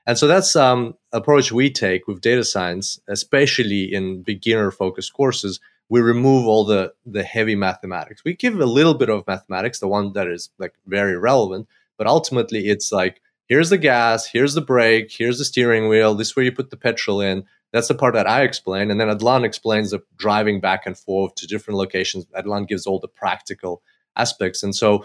[0.06, 5.60] And so that's um, approach we take with data science, especially in beginner focused courses.
[5.88, 8.22] We remove all the the heavy mathematics.
[8.24, 12.06] We give a little bit of mathematics, the one that is like very relevant, but
[12.06, 16.36] ultimately it's like here's the gas, here's the brake, here's the steering wheel, this is
[16.36, 17.44] where you put the petrol in.
[17.72, 18.90] That's the part that I explain.
[18.90, 22.24] And then Hadelin explains the driving back and forth to different locations.
[22.26, 23.82] Hadelin gives all the practical
[24.16, 24.62] aspects.
[24.62, 25.04] And so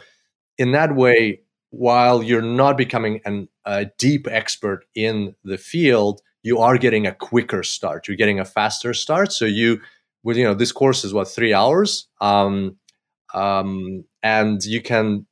[0.57, 6.59] in that way, while you're not becoming an, a deep expert in the field, you
[6.59, 8.07] are getting a quicker start.
[8.07, 9.31] You're getting a faster start.
[9.31, 9.81] So you,
[10.23, 12.77] with you know, this course is what three hours, um,
[13.33, 15.25] um, and you can.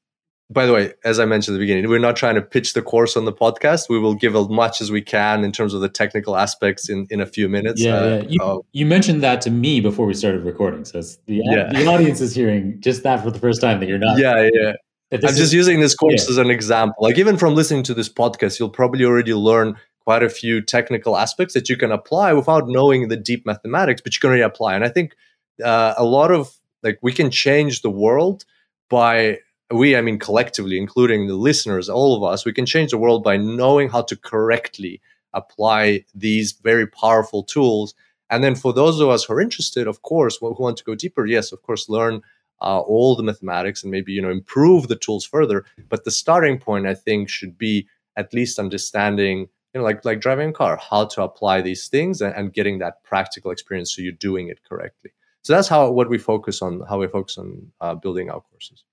[0.49, 2.81] By the way, as I mentioned at the beginning, we're not trying to pitch the
[2.81, 3.89] course on the podcast.
[3.89, 7.05] We will give as much as we can in terms of the technical aspects in,
[7.09, 7.81] in a few minutes.
[7.81, 8.23] Yeah, uh, yeah.
[8.29, 11.67] You, uh, you, mentioned that to me before we started recording, so the yeah.
[11.73, 14.17] the audience is hearing just that for the first time that you're not.
[14.19, 14.73] Yeah, yeah.
[15.11, 16.31] I'm is, just using this course yeah.
[16.31, 17.03] as an example.
[17.03, 21.17] Like even from listening to this podcast, you'll probably already learn quite a few technical
[21.17, 24.75] aspects that you can apply without knowing the deep mathematics, but you can already apply.
[24.75, 25.15] And I think
[25.63, 26.49] uh, a lot of
[26.83, 28.45] like we can change the world
[28.89, 29.39] by
[29.71, 33.23] we, I mean collectively, including the listeners, all of us, we can change the world
[33.23, 35.01] by knowing how to correctly
[35.33, 37.93] apply these very powerful tools.
[38.29, 40.95] And then for those of us who are interested, of course, who want to go
[40.95, 42.21] deeper, yes, of course, learn
[42.61, 45.65] uh, all the mathematics and maybe you know improve the tools further.
[45.89, 49.39] But the starting point i think should be at least understanding
[49.73, 52.79] you know like like driving a car how to apply these things and, and getting
[52.79, 55.11] that practical experience so you're doing it correctly.
[55.43, 58.83] So that's how what we focus on how we focus on uh, building our courses.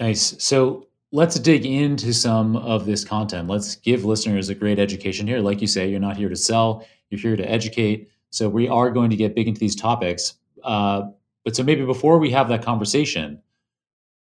[0.00, 0.34] Nice.
[0.42, 3.48] So let's dig into some of this content.
[3.48, 5.40] Let's give listeners a great education here.
[5.40, 8.10] Like you say you're not here to sell you're here to educate.
[8.30, 10.34] So we are going to get big into these topics.
[10.62, 11.08] Uh,
[11.48, 13.40] but so maybe before we have that conversation,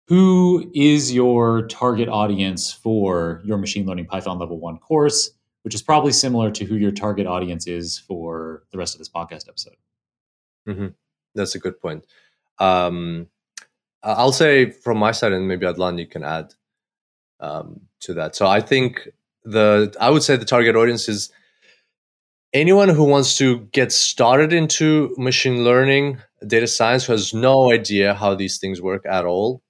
[0.07, 5.31] who is your target audience for your machine learning Python level one course,
[5.63, 9.09] which is probably similar to who your target audience is for the rest of this
[9.09, 9.75] podcast episode?
[10.65, 10.87] Mm-hmm.
[11.35, 12.05] That's a good point.
[12.57, 13.27] Um,
[14.01, 16.53] I'll say from my side, and maybe Hadelin, you can add
[17.41, 18.33] um, to that.
[18.33, 19.09] So I think
[19.43, 21.33] the I would say the target audience is
[22.53, 28.13] anyone who wants to get started into machine learning, data science, who has no idea
[28.13, 29.61] how these things work at all.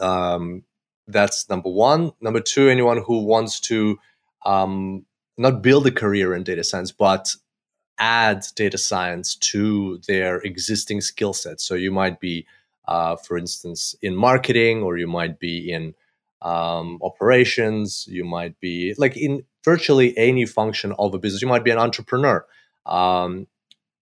[0.00, 0.64] Um,
[1.06, 2.12] that's number one.
[2.20, 3.98] Number two, anyone who wants to
[4.44, 5.04] um,
[5.36, 7.34] not build a career in data science, but
[7.98, 11.60] add data science to their existing skill set.
[11.60, 12.46] So you might be,
[12.88, 15.94] uh, for instance, in marketing, or you might be in
[16.42, 21.40] um, operations, you might be like in virtually any function of a business.
[21.40, 22.44] You might be an entrepreneur.
[22.84, 23.46] Um,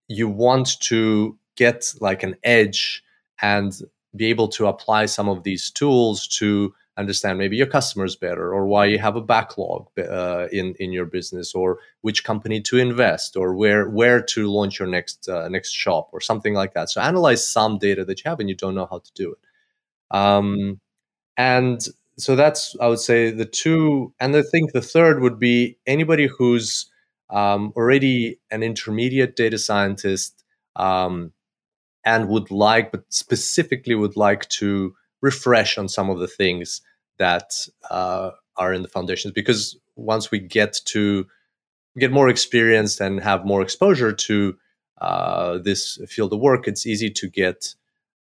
[0.08, 3.02] you want to get like an edge
[3.40, 3.80] and
[4.14, 8.66] be able to apply some of these tools to understand maybe your customers better or
[8.66, 13.36] why you have a backlog uh, in in your business or which company to invest
[13.36, 16.90] or where where to launch your next uh, next shop or something like that.
[16.90, 20.16] So analyze some data that you have and you don't know how to do it.
[20.16, 20.80] Um,
[21.36, 21.86] and
[22.18, 26.26] so that's i would say the two and i think the third would be anybody
[26.26, 26.86] who's
[27.30, 30.44] um, already an intermediate data scientist
[30.76, 31.32] um,
[32.04, 36.80] and would like but specifically would like to refresh on some of the things
[37.18, 37.52] that
[37.90, 39.32] uh, are in the foundations.
[39.32, 41.26] Because once we get to
[41.98, 44.56] get more experienced and have more exposure to
[45.00, 47.74] uh, this field of work, it's easy to get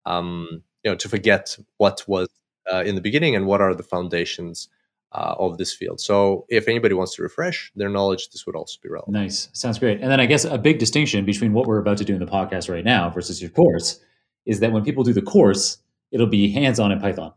[0.07, 2.29] um, you know to forget what was
[2.73, 4.69] uh, in the beginning and what are the foundations
[5.13, 6.01] uh, of this field.
[6.01, 9.15] So if anybody wants to refresh their knowledge, this would also be relevant.
[9.15, 10.01] Nice, sounds great.
[10.01, 12.27] And then I guess a big distinction between what we're about to do in the
[12.27, 14.01] podcast right now versus your course
[14.47, 15.79] is that when people do the course,
[16.13, 17.33] it'll be hands-on in Python.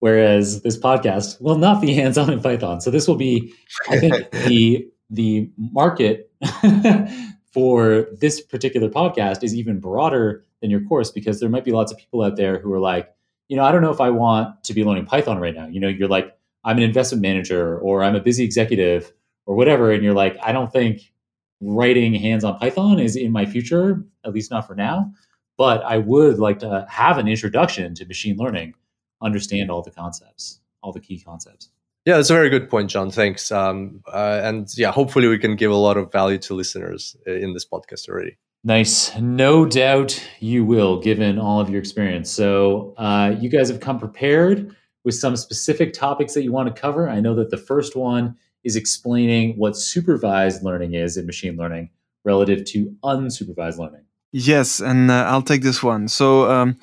[0.00, 2.80] Whereas this podcast will not be hands-on in Python.
[2.80, 3.52] So this will be,
[3.88, 6.30] I think, the the market
[7.52, 11.90] for this particular podcast is even broader than your course because there might be lots
[11.90, 13.12] of people out there who are like,
[13.48, 15.66] you know, I don't know if I want to be learning Python right now.
[15.66, 19.12] You know, you're like, I'm an investment manager or I'm a busy executive
[19.46, 21.12] or whatever, and you're like, I don't think
[21.60, 25.12] writing hands-on Python is in my future, at least not for now
[25.58, 28.74] but I would like to have an introduction to machine learning,
[29.20, 31.70] understand all the concepts, all the key concepts.
[32.06, 33.10] Yeah, that's a very good point, Jon.
[33.10, 33.52] Thanks.
[33.52, 37.32] Um, uh, and yeah, hopefully we can give a lot of value to listeners uh,
[37.32, 38.38] in this podcast already.
[38.64, 39.14] Nice.
[39.18, 42.30] No doubt you will, given all of your experience.
[42.30, 44.74] So, uh, you guys have come prepared
[45.08, 47.08] with some specific topics that you want to cover.
[47.08, 51.88] I know that the first one is explaining what supervised learning is in machine learning
[52.26, 54.04] relative to unsupervised learning.
[54.32, 56.08] Yes, and uh, I'll take this one.
[56.08, 56.78] So, um,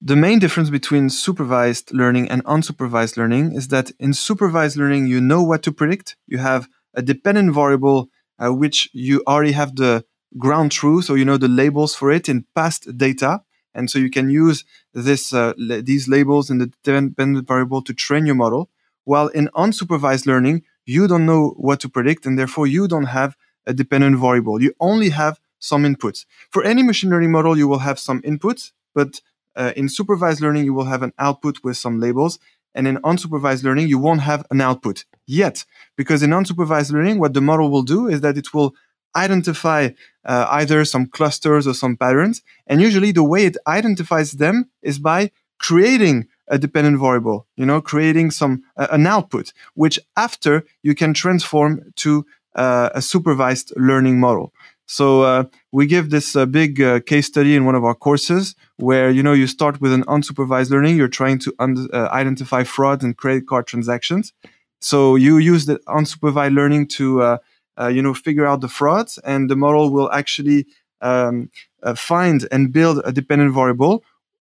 [0.00, 5.20] the main difference between supervised learning and unsupervised learning is that in supervised learning, you
[5.20, 6.16] know what to predict.
[6.26, 8.08] You have a dependent variable
[8.38, 10.02] uh, which you already have the
[10.38, 13.42] ground truth, or you know the labels for it in past data,
[13.76, 18.26] and so you can use this uh, these labels in the dependent variable to train
[18.26, 18.68] your model.
[19.04, 23.36] While in unsupervised learning, you don't know what to predict, and therefore you don't have
[23.66, 24.60] a dependent variable.
[24.60, 26.24] You only have some inputs.
[26.50, 29.20] For any machine learning model, you will have some inputs, but
[29.56, 32.38] uh, in supervised learning, you will have an output with some labels.
[32.74, 35.64] And in unsupervised learning, you won't have an output yet.
[35.96, 38.74] Because in unsupervised learning, what the model will do is that it will
[39.16, 39.90] identify
[40.24, 42.42] uh, either some clusters or some patterns.
[42.66, 47.80] And usually the way it identifies them is by creating a dependent variable, you know,
[47.80, 52.24] creating some, uh, an output, which after you can transform to
[52.54, 54.52] uh, a supervised learning model.
[54.86, 58.54] So uh, we give this uh, big uh, case study in one of our courses
[58.76, 60.96] where you know you start with an unsupervised learning.
[60.96, 64.32] You're trying to un- uh, identify fraud and credit card transactions.
[64.80, 67.38] So you use the unsupervised learning to uh,
[67.78, 70.66] you know figure out the frauds, and the model will actually
[71.00, 71.50] um,
[71.94, 74.02] find and build a dependent variable.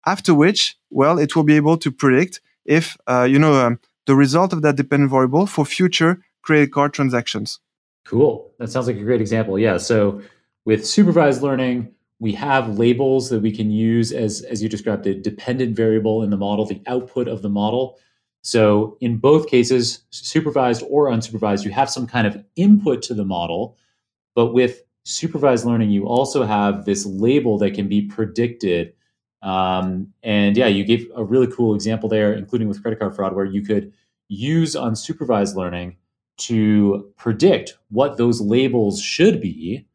[0.05, 4.53] After which, well, it will be able to predict if you know um, the result
[4.53, 7.59] of that dependent variable for future credit card transactions.
[8.05, 8.51] Cool.
[8.57, 9.59] That sounds like a great example.
[9.59, 9.77] Yeah.
[9.77, 10.21] So
[10.65, 15.15] with supervised learning, we have labels that we can use as, as you described, the
[15.15, 17.99] dependent variable in the model, the output of the model.
[18.41, 23.25] So in both cases, supervised or unsupervised, you have some kind of input to the
[23.25, 23.77] model.
[24.35, 28.93] But with supervised learning, you also have this label that can be predicted.
[29.41, 33.35] Um, and yeah, you gave a really cool example there, including with credit card fraud,
[33.35, 33.93] where you could
[34.27, 35.97] use unsupervised learning
[36.37, 39.85] to predict what those labels should be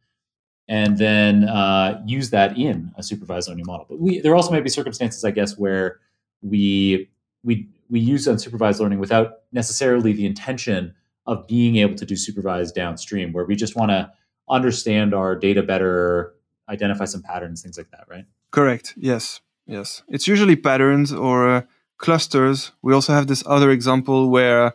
[0.69, 3.87] and then uh, use that in a supervised learning model.
[3.89, 6.01] But we, there also might be circumstances, I guess, where
[6.43, 7.09] we
[7.47, 10.95] we we use unsupervised learning without necessarily the intention
[11.27, 14.11] of being able to do supervised downstream, where we just want to
[14.49, 16.35] understand our data better,
[16.69, 18.27] identify some patterns, things like that, right?
[18.51, 18.95] Correct.
[18.97, 19.41] Yes.
[19.67, 20.03] Yes.
[20.09, 21.63] It's usually patterns or uh,
[21.99, 22.73] clusters.
[22.83, 24.75] We also have this other example where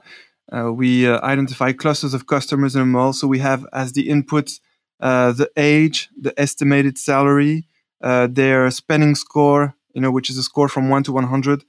[0.52, 3.14] uh, we uh, identify clusters of customers in a mall.
[3.14, 4.60] So we have as the input
[5.00, 7.66] uh, the age, the estimated salary,
[8.02, 11.64] uh, their spending score, you know, which is a score from one to 100,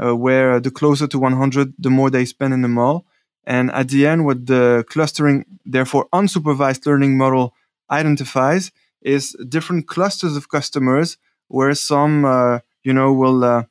[0.00, 3.06] uh, where the closer to 100, the more they spend in the mall.
[3.44, 7.54] And at the end, what the clustering, therefore unsupervised learning model
[7.90, 8.70] identifies
[9.02, 13.66] is different clusters of customers where some, uh, you know, will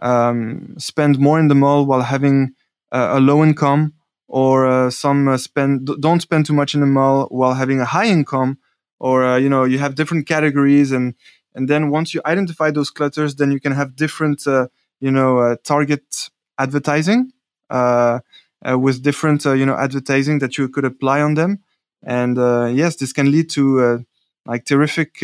[0.00, 2.54] um, spend more in the mall while having
[2.90, 3.94] a low income
[4.32, 7.84] or uh, some uh, spend don't spend too much in the mall while having a
[7.84, 8.58] high income
[8.98, 11.14] or uh, you know you have different categories and
[11.54, 14.66] and then once you identify those clusters then you can have different uh,
[15.02, 17.32] you know uh, target advertising
[17.68, 18.20] uh,
[18.64, 21.58] uh, with different you know advertising that you could apply on them,
[22.02, 22.36] and
[22.74, 24.04] yes, this can lead to
[24.46, 25.22] like terrific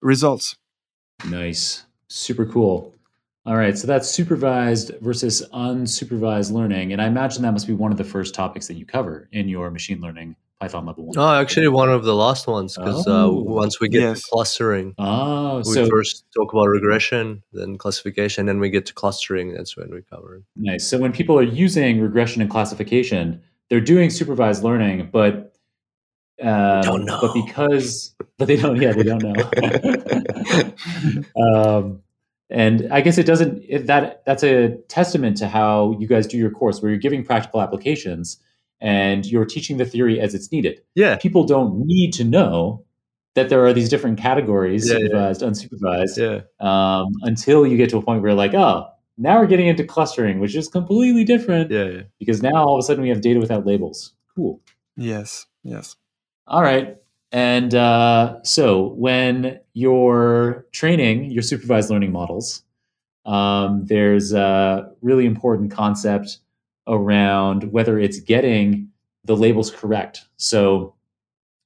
[0.00, 0.56] results.
[1.28, 2.94] Nice, super cool.
[3.46, 7.90] All right, so that's supervised versus unsupervised learning, and I imagine that must be one
[7.90, 11.18] of the first topics that you cover in your machine learning Python level one.
[11.18, 13.42] Oh, actually, one of the last ones because uh, Oh.
[13.42, 14.22] once we get Yes.
[14.22, 18.94] to clustering, Oh, we so first talk about regression, then classification, then we get to
[18.94, 19.54] clustering.
[19.54, 20.42] That's when we cover it.
[20.56, 20.84] Nice.
[20.86, 23.40] So when people are using regression and classification,
[23.70, 25.54] they're doing supervised learning, but
[26.42, 27.18] um, Don't know.
[27.20, 28.80] But because, but they don't.
[28.80, 29.34] Yeah, they don't know.
[31.82, 32.02] um,
[32.50, 33.62] and I guess it doesn't.
[33.68, 37.24] It, that that's a testament to how you guys do your course, where you're giving
[37.24, 38.38] practical applications
[38.80, 40.80] and you're teaching the theory as it's needed.
[40.94, 42.84] Yeah, People don't need to know
[43.34, 45.32] that there are these different categories, Yeah, yeah.
[45.32, 49.40] supervised, unsupervised, yeah, um, until you get to a point where you're like, oh, now
[49.40, 52.02] we're getting into clustering, which is completely different yeah, yeah.
[52.18, 54.14] because now all of a sudden we have data without labels.
[54.34, 54.60] Cool.
[54.96, 55.96] Yes, yes.
[56.46, 56.96] All right.
[57.30, 62.62] And uh, so when you're training your supervised learning models,
[63.26, 66.38] um, there's a really important concept
[66.88, 68.88] around whether it's getting
[69.24, 70.24] the labels correct.
[70.36, 70.94] So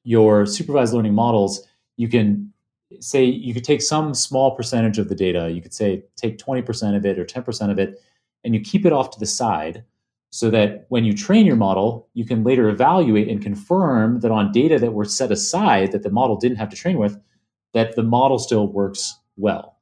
[0.04, 2.52] your supervised learning models, you can
[3.00, 5.50] say you could take some small percentage of the data.
[5.50, 8.00] You could say take 20% of it or 10% of it,
[8.44, 9.84] and you keep it off to the side
[10.30, 14.50] so that when you train your model, you can later evaluate and confirm that on
[14.50, 17.18] data that were set aside that the model didn't have to train with,
[17.74, 19.76] that the model still works well.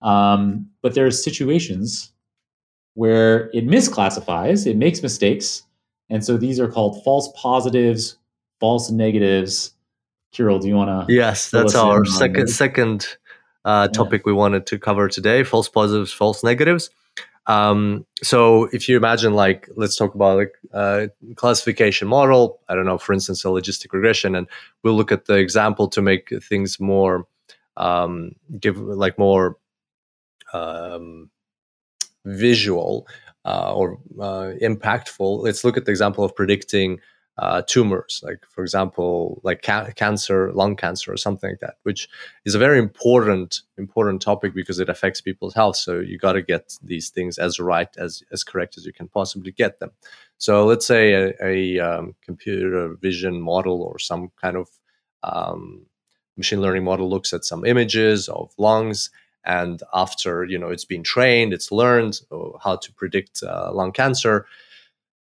[0.00, 2.12] Um, but are situations
[2.94, 5.62] where it misclassifies, it makes mistakes,
[6.08, 8.16] and so these are called false positives,
[8.58, 9.74] false negatives.
[10.32, 11.12] Kirill, do you want to?
[11.12, 12.54] Yes, that's our second those.
[12.54, 13.06] second
[13.64, 13.96] uh, Yeah.
[13.96, 16.90] topic we wanted to cover today: false positives, false negatives.
[17.46, 22.60] Um, so, if you imagine, like, let's talk about like uh, classification model.
[22.68, 24.46] I don't know, for instance, a logistic regression, and
[24.82, 27.26] we'll look at the example to make things more,
[27.76, 29.56] um, give like more
[30.52, 31.30] um,
[32.24, 33.06] visual
[33.44, 35.42] uh, or uh, impactful.
[35.42, 37.00] Let's look at the example of predicting
[37.38, 42.06] uh, tumors, like for example, like ca- cancer, lung cancer, or something like that, which
[42.44, 45.76] is a very important important topic because it affects people's health.
[45.76, 49.08] So you got to get these things as right as as correct as you can
[49.08, 49.90] possibly get them.
[50.36, 54.68] So let's say a, a um, computer vision model or some kind of
[55.22, 55.86] um,
[56.36, 59.10] machine learning model looks at some images of lungs
[59.44, 63.92] and after you know it's been trained it's learned uh, how to predict uh, lung
[63.92, 64.46] cancer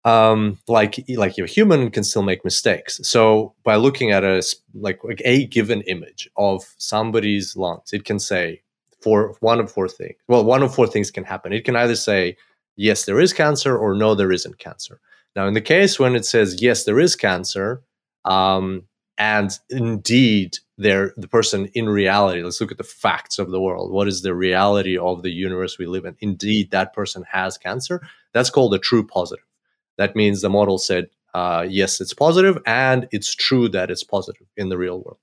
[0.06, 3.02] um, like like a human can still make mistakes.
[3.04, 4.44] So by looking at a
[4.76, 8.62] like, like a given image of somebody's lungs it can say
[9.02, 11.52] for one of four things well one of four things can happen.
[11.52, 12.38] It can either say
[12.76, 15.02] yes there is cancer or no there isn't cancer.
[15.36, 17.82] Now in the case when it says yes there is cancer
[18.26, 18.84] um,
[19.18, 22.44] and indeed the person in reality.
[22.44, 23.92] Let's look at the facts of the world.
[23.92, 26.18] What is the reality of the universe we live in?
[26.20, 28.02] Indeed that person has cancer.
[28.34, 29.46] That's called a true positive.
[29.98, 34.48] That means the model said uh, yes it's positive and it's true that it's positive
[34.58, 35.20] in the real world.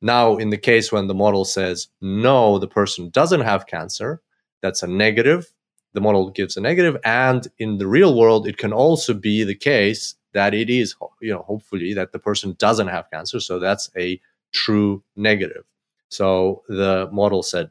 [0.00, 4.20] Now in the case when the model says no the person doesn't have cancer
[4.62, 5.52] that's a negative
[5.94, 9.54] the model gives a negative and in the real world it can also be the
[9.54, 13.90] case that it is you know hopefully that the person doesn't have cancer so that's
[13.96, 14.20] a
[14.52, 15.64] true negative.
[16.08, 17.70] So the model said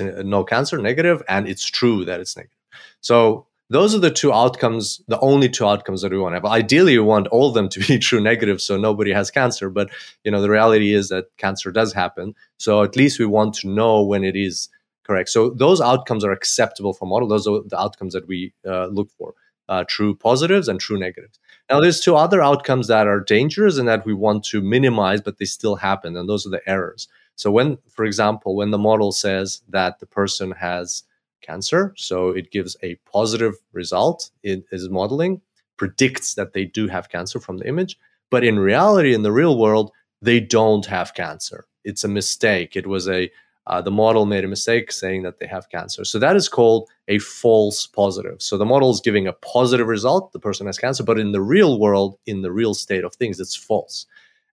[0.00, 2.56] no cancer negative and it's true that it's negative.
[3.00, 6.44] So those are the two outcomes the only two outcomes that we want to have.
[6.46, 9.90] Ideally we want all of them to be true negative so nobody has cancer but
[10.24, 12.34] you know the reality is that cancer does happen.
[12.58, 14.70] So at least we want to know when it is
[15.04, 15.28] correct.
[15.28, 17.28] So those outcomes are acceptable for model.
[17.28, 19.34] Those are the outcomes that we uh, look for
[19.68, 21.38] uh, true positives and true negatives.
[21.70, 25.38] Now there's two other outcomes that are dangerous and that we want to minimize but
[25.38, 27.08] they still happen and those are the errors.
[27.36, 31.04] So when for example when the model says that the person has
[31.42, 35.42] cancer so it gives a positive result in its modeling
[35.76, 37.98] predicts that they do have cancer from the image
[38.30, 39.92] but in reality in the real world
[40.24, 41.66] they don't have cancer.
[41.84, 42.76] It's a mistake.
[42.76, 43.30] It was a
[43.66, 46.04] uh, the model made a mistake saying that they have cancer.
[46.04, 48.42] So that is called a false positive.
[48.42, 51.40] So the model is giving a positive result the person has cancer but in the
[51.40, 54.06] real world in the real state of things it's false.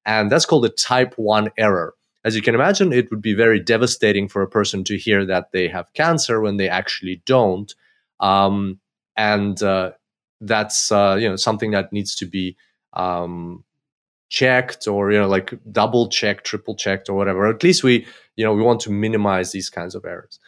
[0.06, 1.94] And that's called a type 1 error.
[2.24, 5.52] As you can imagine, it would be very devastating for a person to hear that
[5.52, 7.74] they have cancer when they actually don't.
[8.20, 8.80] Um,
[9.18, 9.92] and uh,
[10.40, 12.56] that's uh, you know something that needs to be
[12.94, 13.64] um,
[14.32, 17.46] checked or you know like double checked, triple checked, or whatever.
[17.46, 20.40] At least we you know we want to minimize these kinds of errors.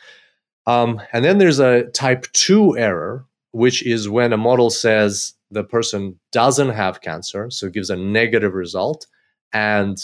[0.66, 5.64] Um, and then there's a type two error, which is when a model says the
[5.64, 9.06] person doesn't have cancer, so it gives a negative result,
[9.52, 9.98] and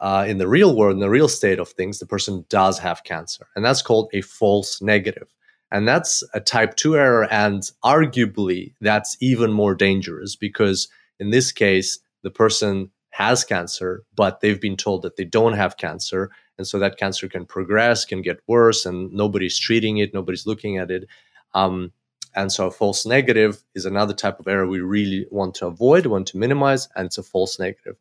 [0.00, 3.04] uh, in the real world, in the real state of things, the person does have
[3.04, 4.80] cancer, and that's called a false.
[4.80, 7.26] And that's a type 2 error.
[7.32, 10.88] And arguably, that's even more dangerous because
[11.18, 15.76] in this case, the person has cancer, but they've been told that they don't have
[15.76, 16.30] cancer.
[16.56, 20.78] And so that cancer can progress, can get worse, and nobody's treating it, nobody's looking
[20.78, 21.06] at it.
[21.54, 21.92] Um,
[22.34, 26.06] and so a false negative is another type of error we really want to avoid,
[26.06, 27.96] want to minimize, and it's a false negative.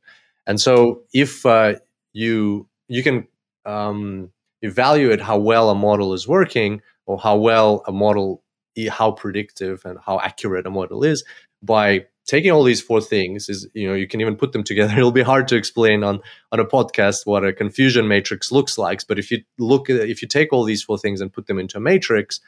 [0.47, 1.76] And so if uh,
[2.13, 3.28] you you can
[3.65, 8.43] um, evaluate how well a model is working or how well a model,
[8.89, 11.24] how predictive and how accurate a model is
[11.61, 14.94] by taking all these four things is you know you can even put them together.
[14.98, 16.22] It'll be hard to explain on
[16.54, 20.22] on a podcast what a confusion matrix looks like but if you look at if
[20.22, 22.40] you take all these four things and put them into a matrix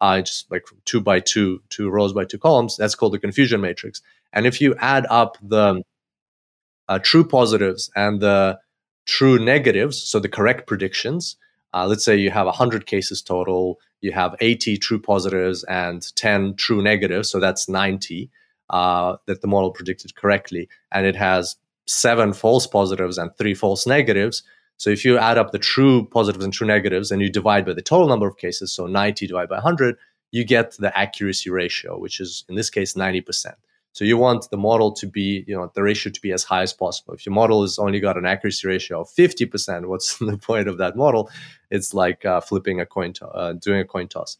[0.00, 3.60] uh, just like two by two two rows by two columns that's called the confusion
[3.60, 4.00] matrix.
[4.32, 5.82] And if you add up the
[6.88, 8.60] uh, true positives and the
[9.06, 11.36] true negatives so the correct predictions
[11.74, 16.54] uh, let's say you have 100 cases total you have 80 true positives and 10
[16.54, 18.30] true negatives so that's 90
[18.72, 21.56] uh, that the model predicted correctly and it has
[21.86, 24.42] seven false positives and three false negatives
[24.78, 27.72] so if you add up the true positives and true negatives and you divide by
[27.72, 29.96] the total number of cases so 90 divided by 100
[30.30, 33.54] you get the accuracy ratio which is in this case 90%
[33.92, 36.62] so you want the model to be, you know, the ratio to be as high
[36.62, 37.12] as possible.
[37.12, 40.78] If your model has only got an accuracy ratio of 50%, what's the point of
[40.78, 41.30] that model?
[41.70, 44.38] It's like uh, flipping a coin, to- uh, doing a coin toss.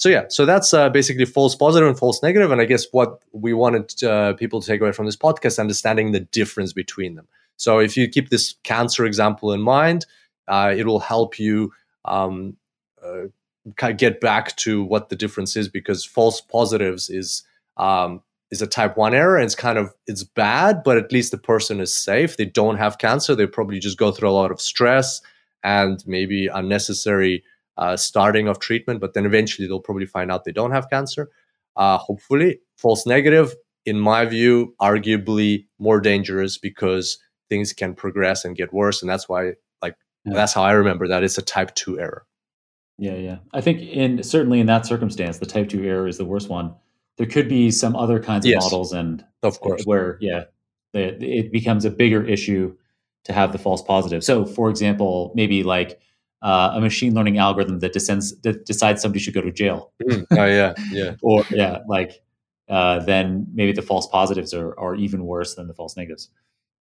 [0.00, 2.50] So yeah, so that's uh, basically false positive and false negative.
[2.50, 6.12] And I guess what we wanted uh, people to take away from this podcast, understanding
[6.12, 7.28] the difference between them.
[7.58, 10.06] So if you keep this cancer example in mind,
[10.48, 11.74] uh, it will help you
[12.06, 12.56] um,
[13.04, 17.42] uh, get back to what the difference is because false positives is
[17.76, 21.30] um, is a type 1 error and it's kind of it's bad but at least
[21.30, 24.50] the person is safe they don't have cancer they probably just go through a lot
[24.50, 25.20] of stress
[25.62, 27.44] and maybe unnecessary
[27.80, 31.28] uh, starting of treatment but then eventually they'll probably find out they don't have cancer.
[31.76, 33.54] Uh, hopefully false negative
[33.86, 37.18] in my view arguably more dangerous because
[37.48, 39.52] things can progress and get worse and that's why
[39.82, 40.34] like yeah.
[40.34, 41.24] that's how i remember that.
[41.24, 42.26] It's a type 2 error.
[42.98, 43.38] Yeah yeah.
[43.54, 46.74] I think in certainly in that circumstance the type 2 error is the worst one.
[47.16, 49.84] There could be some other kinds of yes, models and of course.
[49.84, 50.44] where yeah
[50.92, 52.76] it becomes a bigger issue
[53.22, 54.22] to have the false positive.
[54.22, 56.00] So for example maybe like
[56.42, 60.26] uh, a machine learning algorithm that, descends, that decides somebody should go to jail mm.
[60.32, 62.22] oh yeah yeah or yeah like
[62.68, 66.30] uh, then maybe the false positives are, are even worse than the false negatives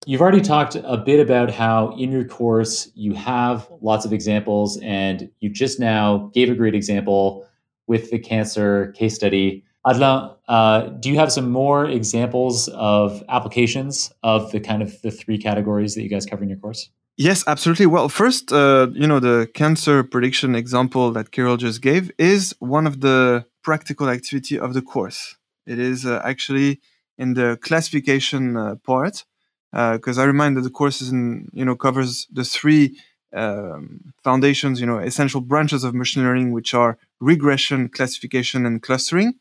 [0.04, 4.78] You've already talked a bit about how in your course you have lots of examples,
[4.80, 7.44] and you just now gave a great example
[7.88, 9.64] with the cancer case study.
[9.84, 15.11] Hadelin, uh, do you have some more examples of applications of the kind of the
[15.11, 16.88] three categories that you guys cover in your course?
[17.17, 17.87] Yes, absolutely.
[17.87, 22.87] Well, first, uh, you know, the cancer prediction example that Kirill just gave is one
[22.87, 25.37] of the practical activity of the course.
[25.67, 26.81] It is uh, actually
[27.17, 29.25] in the classification uh, part,
[29.73, 32.99] because uh, I remind that the course is in, you know, covers the three
[33.35, 39.35] um, foundations, you know, essential branches of machine learning, which are regression, classification, and clustering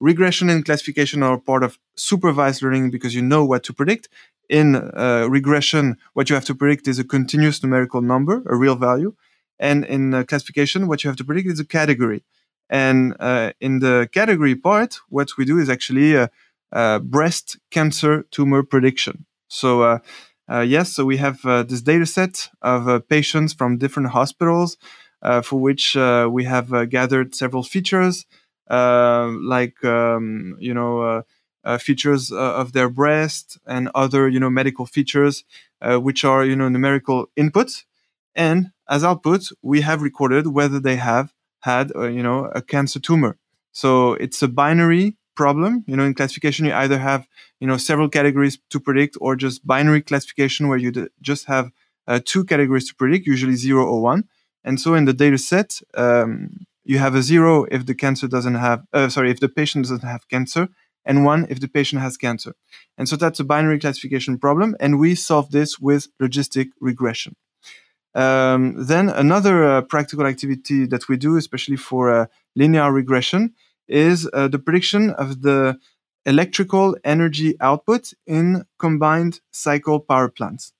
[0.00, 4.08] regression and classification are part of supervised learning because you know what to predict.
[4.48, 8.74] In uh, regression, what you have to predict is a continuous numerical number, a real
[8.74, 9.14] value.
[9.58, 12.24] And in uh, classification, what you have to predict is a category.
[12.68, 16.30] And uh, in the category part, what we do is actually a,
[16.72, 19.26] a breast cancer tumor prediction.
[19.48, 19.98] So, uh,
[20.50, 24.76] uh, yes, so we have uh, this data set of patients from different hospitals
[25.42, 28.39] for which we have gathered several features uh,
[28.70, 31.22] like um, you know uh,
[31.64, 35.44] uh, features of their breast and other you know medical features,
[35.82, 37.84] which are you know numerical inputs,
[38.34, 43.36] and as output we have recorded whether they have had you know a cancer tumor.
[43.72, 45.84] So it's a binary problem.
[45.86, 47.26] You know, in classification, you either have
[47.60, 51.70] you know several categories to predict, or just binary classification where you d- just have
[52.06, 54.24] uh, two categories to predict, usually zero or one.
[54.64, 58.56] And so in the data set, um, you have a zero if the cancer doesn't
[58.56, 60.68] have, uh, sorry, if the patient doesn't have cancer,
[61.04, 62.52] and one if the patient has cancer.
[62.98, 67.36] And so that's a binary classification problem, and we solve this with logistic regression.
[68.14, 68.62] Um,
[68.92, 72.26] then another uh, practical activity that we do, especially for uh,
[72.56, 73.54] linear regression,
[73.86, 75.78] is uh, the prediction of the
[76.26, 80.72] electrical energy output in combined cycle power plants.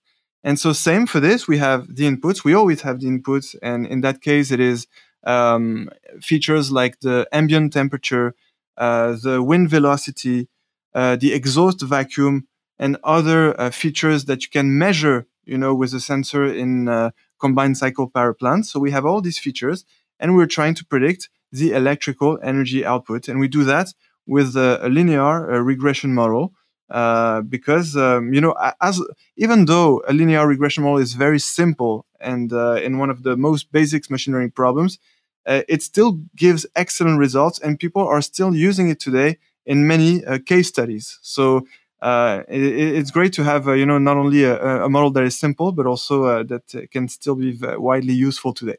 [0.43, 2.43] And so same for this, we have the inputs.
[2.43, 4.89] We always have the inputs, and in that case, it is
[5.25, 5.91] um,
[6.21, 8.35] features like the ambient temperature,
[8.77, 10.49] uh, the wind velocity,
[10.95, 12.47] uh, the exhaust vacuum,
[12.79, 17.11] and other uh, features that you can measure, you know, with a sensor in uh,
[17.39, 18.71] combined cycle power plants.
[18.71, 19.85] So we have all these features,
[20.18, 23.93] and we're trying to predict the electrical energy output, and we do that
[24.27, 26.55] with a, a linear a regression model.
[26.91, 29.01] Uh, because um, you know, as
[29.36, 33.36] even though a linear regression model is very simple and uh, in one of the
[33.36, 34.99] most basic machine learning problems,
[35.47, 40.24] uh, it still gives excellent results, and people are still using it today in many
[40.24, 41.20] uh, case studies.
[41.22, 41.64] So
[42.03, 45.38] uh, it, it's great to have you know not only a, a, model that is
[45.38, 48.78] simple, but also that can still be widely useful today.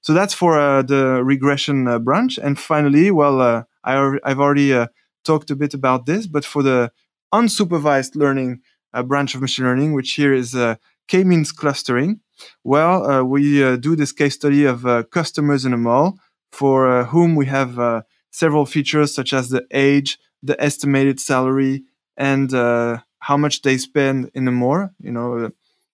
[0.00, 2.38] So that's for the regression branch.
[2.38, 4.86] And finally, well, I, have already
[5.24, 6.92] talked a bit about this, but for the
[7.32, 8.60] unsupervised learning
[8.94, 10.76] uh, branch of machine learning, which here is uh,
[11.08, 12.20] k-means clustering.
[12.64, 16.18] Well, uh, we uh, do this case study of uh, customers in a mall
[16.50, 21.84] for uh, whom we have several features such as the age, the estimated salary,
[22.16, 24.90] and how much they spend in a mall.
[25.00, 25.50] You know,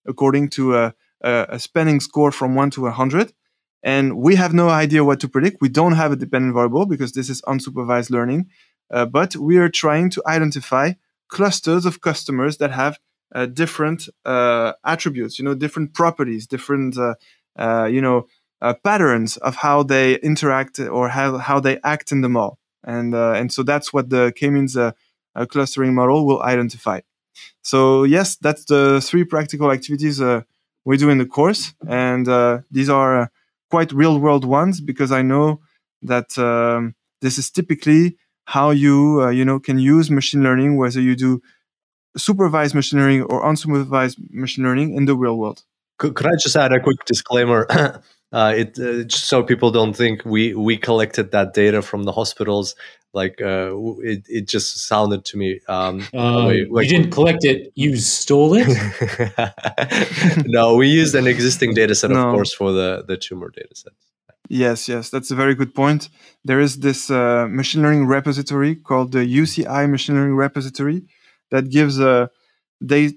[0.07, 3.33] according to a, a spending score from one to hundred.
[3.81, 5.61] And we have no idea what to predict.
[5.61, 8.49] We don't have a dependent variable because this is unsupervised learning.
[8.89, 10.93] but we are trying to identify
[11.29, 12.99] clusters of customers that have
[13.33, 17.13] uh, different uh, attributes, you know, different properties, different, uh,
[17.57, 18.27] uh you know,
[18.61, 22.57] uh, patterns of how they interact or how, how they act in the mall.
[22.83, 24.75] And, uh, and so that's what the K-means
[25.49, 26.99] clustering model will identify.
[27.61, 30.21] So yes, that's the three practical activities
[30.83, 31.73] we do in the course.
[31.87, 32.25] And
[32.71, 33.31] these are
[33.69, 35.61] quite real world ones because I know
[36.01, 38.17] that um, this is typically
[38.49, 41.41] how you uh, you know can use machine learning, whether you do
[42.17, 45.63] supervised machine learning or unsupervised machine learning in the real world.
[45.99, 47.67] Could, could I just add a quick disclaimer?
[48.31, 52.11] uh, it uh, just so people don't think we we collected that data from the
[52.11, 52.75] hospitals.
[53.13, 55.59] Like uh, it, it just sounded to me.
[55.67, 58.67] Um, like, you didn't collect it; you stole it.
[60.45, 62.17] no, we used an existing data set, no.
[62.17, 64.09] of course, for the the tumor data sets.
[64.51, 66.09] Yes, yes, that's a very good point.
[66.43, 71.03] There is this uh, machine learning repository called the UCI Machine Learning Repository
[71.51, 72.27] that gives uh,
[72.85, 73.15] da-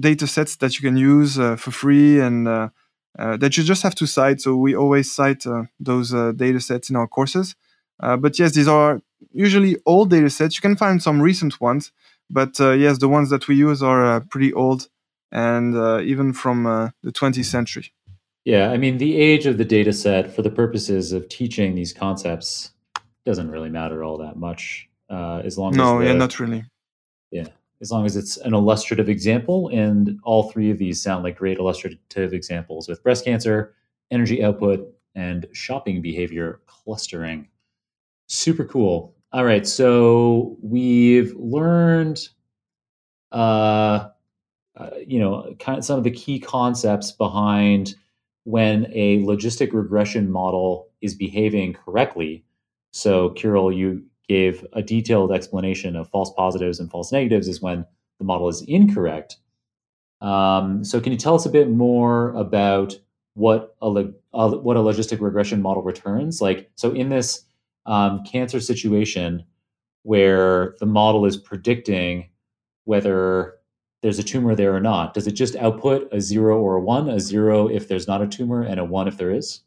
[0.00, 2.70] data sets that you can use uh, for free and uh,
[3.18, 4.40] uh, that you just have to cite.
[4.40, 7.56] So we always cite uh, those data sets in our courses.
[8.00, 9.00] but yes, these are
[9.32, 10.56] usually old data sets.
[10.56, 11.92] You can find some recent ones,
[12.30, 14.88] but yes, the ones that we use are pretty old
[15.32, 16.64] and even from
[17.04, 17.92] the 20th century.
[18.44, 21.92] Yeah, I mean, the age of the data set for the purposes of teaching these
[21.92, 22.72] concepts
[23.24, 24.88] doesn't really matter all that much.
[25.08, 26.64] Uh, as long no, as the, yeah, not really.
[27.30, 27.48] Yeah,
[27.80, 31.58] as long as it's an illustrative example, and all three of these sound like great
[31.58, 33.74] illustrative examples with breast cancer,
[34.10, 37.48] energy output, and shopping behavior clustering.
[38.26, 39.14] Super cool.
[39.32, 42.28] All right, so we've learned,
[43.30, 44.08] uh,
[44.76, 47.94] uh, you know, kind of some of the key concepts behind
[48.44, 52.44] when a logistic regression model is behaving correctly.
[52.92, 57.86] So, Kirill, you gave a detailed explanation of false positives and false negatives is when
[58.18, 59.36] the model is incorrect.
[60.20, 62.94] Um, so, can you tell us a bit more about
[63.34, 63.86] what a
[64.34, 66.40] uh, what a logistic regression model returns?
[66.40, 67.44] Like, so in this
[67.86, 69.44] um, cancer situation
[70.02, 72.28] where the model is predicting
[72.84, 73.54] whether
[74.02, 75.14] there's a tumor there or not?
[75.14, 78.26] Does it just output a zero or a one, a zero if there's not a
[78.26, 79.60] tumor and a one if there is?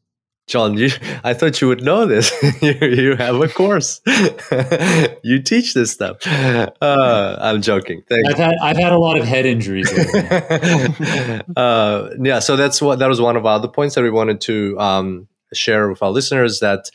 [0.47, 0.91] Jon, you,
[1.23, 2.31] I thought you would know this.
[2.61, 3.99] you, you, have a course.
[5.23, 6.17] you teach this stuff.
[6.27, 8.03] Uh, I'm joking.
[8.07, 8.29] Thanks.
[8.29, 9.91] I've had I've had a lot of head injuries.
[11.57, 14.39] uh, yeah, so that's what that was one of our other points that we wanted
[14.41, 16.59] to um, share with our listeners.
[16.59, 16.91] That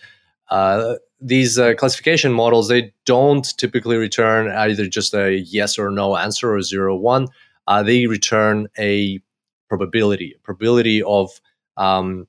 [0.48, 6.16] uh, these uh, classification models they don't typically return either just a yes or no
[6.16, 7.28] answer or zero one.
[7.66, 9.20] Uh, they return a
[9.68, 11.40] probability a probability of
[11.76, 12.26] um,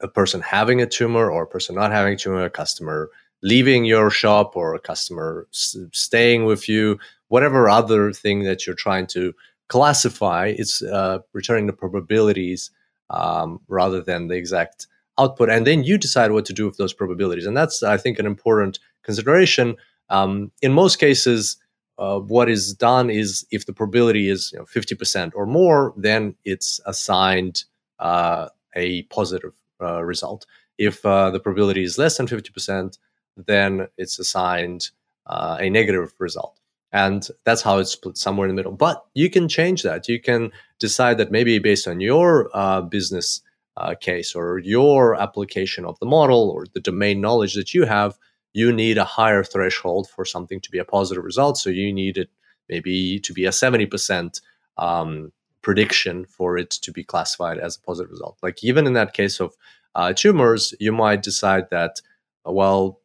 [0.00, 3.10] a person having a tumor or a person not having a tumor a customer
[3.42, 6.98] leaving your shop or a customer s- staying with you.
[7.28, 9.32] Whatever other thing that you're trying to
[9.68, 12.70] classify it's uh, returning the probabilities
[13.10, 14.86] um, rather than the exact
[15.18, 17.46] output and then you decide what to do with those probabilities.
[17.46, 19.76] And that's i think an important consideration.
[20.10, 21.56] Um, in most cases
[21.98, 26.34] uh, what is done is if the probability is you know, 50% or more then
[26.44, 27.64] it's assigned
[28.00, 30.46] uh, a positive uh, result.
[30.76, 32.98] If uh, the probability is less than 50%
[33.36, 34.90] then it's assigned
[35.26, 36.58] uh, a negative result.
[36.92, 38.72] And that's how it's split somewhere in the middle.
[38.72, 40.08] But you can change that.
[40.08, 43.40] You can decide that maybe based on your uh, business
[43.76, 48.16] uh, case or your application of the model or the domain knowledge that you have,
[48.52, 51.58] you need a higher threshold for something to be a positive result.
[51.58, 52.30] So you need it
[52.68, 54.40] maybe to be a 70%
[54.78, 58.38] um, prediction for it to be classified as a positive result.
[58.42, 59.54] Like even in that case of
[59.94, 62.00] uh, tumors, you might decide that,
[62.44, 63.00] well,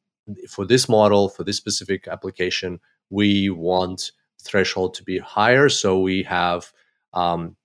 [0.48, 4.12] for this model, for this specific application, we want
[4.42, 5.70] threshold to be higher.
[5.70, 6.72] So we have
[7.14, 7.56] um,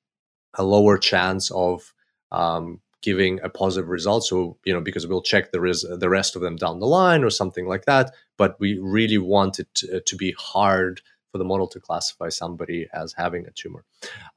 [0.55, 1.93] a lower chance of
[2.31, 4.25] um, giving a positive result.
[4.25, 7.23] So, you know, because we'll check the, res- the rest of them down the line
[7.23, 8.13] or something like that.
[8.39, 12.89] But we really want it to, to be hard for the model to classify somebody
[12.95, 13.85] as having a tumor.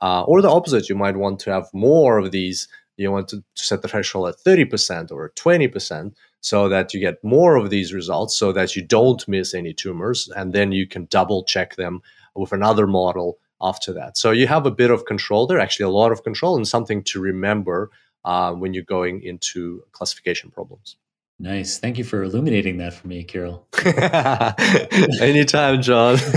[0.01, 2.68] Uh, or the opposite, you might want to have more of these.
[2.97, 7.55] You want to set the threshold at 30% or 20% so that you get more
[7.55, 10.30] of these results so that you don't miss any tumors.
[10.36, 12.01] And then you can double check them
[12.36, 14.18] with another model after that.
[14.18, 17.03] So you have a bit of control there, actually, a lot of control, and something
[17.05, 17.91] to remember
[18.28, 20.97] uh, when you're going into classification problems.
[21.39, 21.80] Nice.
[21.80, 23.65] Thank you for illuminating that for me, Kirill.
[25.21, 26.15] Anytime, Jon.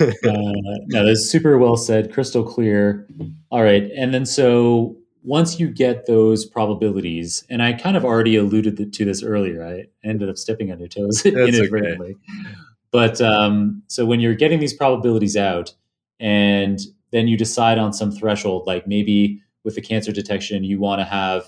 [0.00, 0.52] uh,
[0.86, 3.08] no, that's super well said, crystal clear.
[3.50, 3.90] All right.
[3.96, 9.04] And then so once you get those probabilities, and I kind of already alluded to
[9.04, 12.10] this earlier, I ended up stepping on your toes inadvertently.
[12.10, 12.50] Okay.
[12.92, 15.74] But um, so when you're getting these probabilities out,
[16.20, 16.78] and
[17.10, 21.04] then you decide on some threshold, like maybe with the cancer detection, you want to
[21.04, 21.44] have,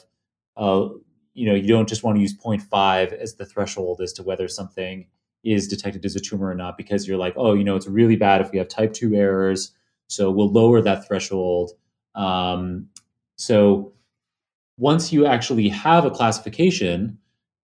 [0.57, 0.89] uh,
[1.35, 4.49] you know, you don't just want to use 0.5 as the threshold as to whether
[4.49, 5.07] something
[5.43, 8.17] is detected as a tumor or not, because you're like, oh, you know, it's really
[8.17, 9.73] bad if we have type 2 errors.
[10.07, 11.73] So we'll lower that threshold.
[12.15, 12.89] Um,
[13.37, 13.93] so
[14.79, 17.19] once you actually have a classification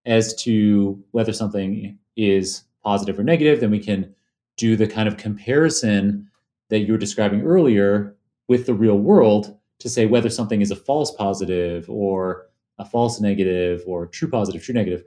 [0.06, 4.14] as to whether something is positive or negative, then we can
[4.56, 6.28] do the kind of comparison
[6.68, 8.16] that you were describing earlier
[8.48, 12.46] with the real world to say whether something is a false positive or
[12.78, 15.02] a false negative or true positive, true negative.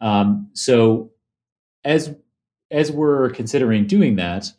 [0.00, 1.10] Um, so
[1.84, 2.14] as
[2.70, 4.50] as we're considering doing that,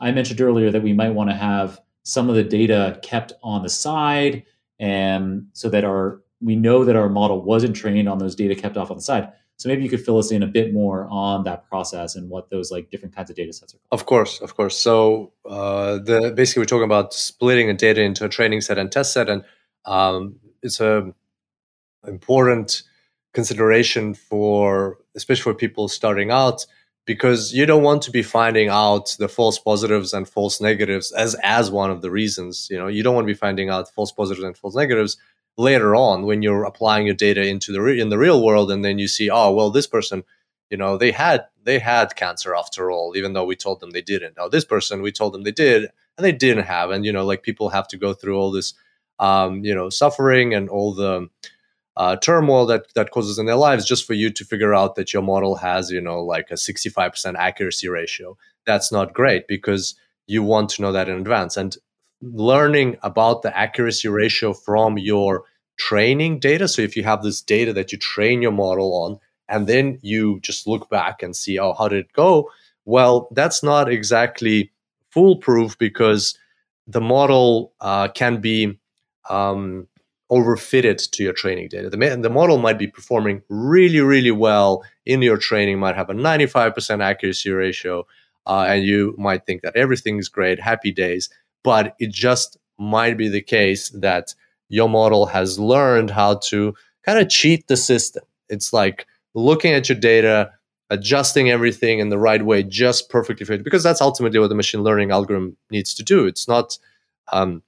[0.00, 3.62] I mentioned earlier that we might want to have some of the data kept on
[3.62, 4.44] the side,
[4.78, 8.76] and so that our we know that our model wasn't trained on those data kept
[8.76, 9.32] off on the side.
[9.62, 12.50] So maybe you could fill us in a bit more on that process and what
[12.50, 13.78] those like different kinds of data sets are.
[13.92, 14.76] Of course, of course.
[14.76, 18.90] So uh, the basically we're talking about splitting the data into a training set and
[18.90, 19.44] test set, and
[19.84, 21.14] um, it's a
[22.08, 22.82] important
[23.34, 26.66] consideration for especially for people starting out
[27.04, 31.36] because you don't want to be finding out the false positives and false negatives as
[31.44, 34.10] as one of the reasons you know you don't want to be finding out false
[34.10, 35.16] positives and false negatives
[35.58, 38.84] later on when you're applying your data into the re- in the real world and
[38.84, 40.24] then you see oh well this person
[40.70, 44.02] you know they had they had cancer after all even though we told them they
[44.02, 44.36] didn't.
[44.36, 47.24] Now this person we told them they did and they didn't have and you know
[47.24, 48.74] like people have to go through all this
[49.18, 51.28] um, you know suffering and all the
[51.96, 55.12] uh, turmoil that that causes in their lives just for you to figure out that
[55.12, 58.36] your model has you know like a 65% accuracy ratio.
[58.64, 59.94] That's not great because
[60.26, 61.56] you want to know that in advance.
[61.56, 61.76] And
[62.22, 65.44] learning about the accuracy ratio from your
[65.76, 66.68] training data.
[66.68, 69.18] So if you have this data that you train your model on,
[69.48, 72.50] and then you just look back and see, oh, how did it go?
[72.84, 74.70] Well, that's not exactly
[75.10, 76.38] foolproof because
[76.86, 78.78] the model uh, can be
[79.28, 79.88] um,
[80.30, 81.90] overfitted to your training data.
[81.90, 86.14] The, the model might be performing really, really well in your training, might have a
[86.14, 88.06] 95% accuracy ratio,
[88.46, 91.28] uh, and you might think that everything is great, happy days
[91.62, 94.34] but it just might be the case that
[94.68, 98.24] your model has learned how to kind of cheat the system.
[98.48, 100.50] It's like looking at your data,
[100.90, 104.82] adjusting everything in the right way, just perfectly fit, because that's ultimately what the machine
[104.82, 106.26] learning algorithm needs to do.
[106.26, 106.78] It's not,
[107.32, 107.62] um,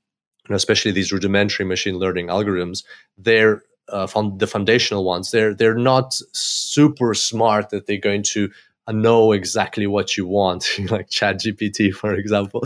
[0.51, 2.85] especially these rudimentary machine learning algorithms,
[3.17, 5.31] they're uh, the foundational ones.
[5.31, 8.51] They're they're not super smart that they're going to
[8.93, 12.63] know exactly what you want, like Chat GPT, for example,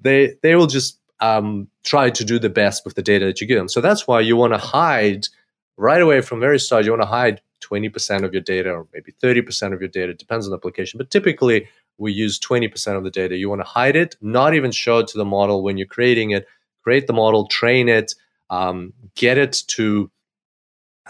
[0.00, 3.46] they they will just um, try to do the best with the data that you
[3.46, 3.68] give them.
[3.68, 5.26] So that's why you want to hide
[5.76, 6.84] right away from very start.
[6.84, 10.12] You want to hide 20% of your data or maybe 30% of your data.
[10.12, 13.36] It depends on the application, but typically we use 20% of the data.
[13.36, 16.30] You want to hide it, not even show it to the model when you're creating
[16.30, 16.46] it.
[16.82, 18.14] Create the model, train it,
[18.48, 20.10] um, get it to,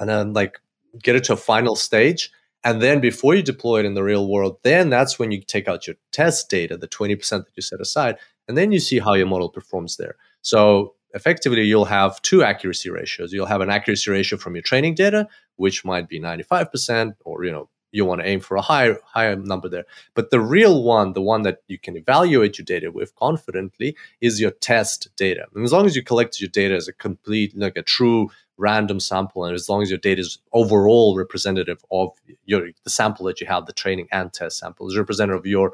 [0.01, 0.59] and then like
[1.01, 2.33] get it to a final stage
[2.65, 5.69] and then before you deploy it in the real world, then that's when you take
[5.69, 8.17] out your test data, the 20% that you set aside,
[8.49, 10.17] and then you see how your model performs there.
[10.43, 13.33] So effectively, you'll have two accuracy ratios.
[13.33, 17.53] You'll have an accuracy ratio from your training data, which might be 95% or, you
[17.53, 19.84] know, you want to aim for a higher higher number there.
[20.14, 24.41] But the real one, the one that you can evaluate your data with confidently, is
[24.41, 25.47] your test data.
[25.55, 29.01] And as long as you collect your data as a complete, like a true random
[29.01, 32.11] sample, and as long as your data is overall representative of
[32.45, 35.72] your the sample that you have, the training and test sample is representative of your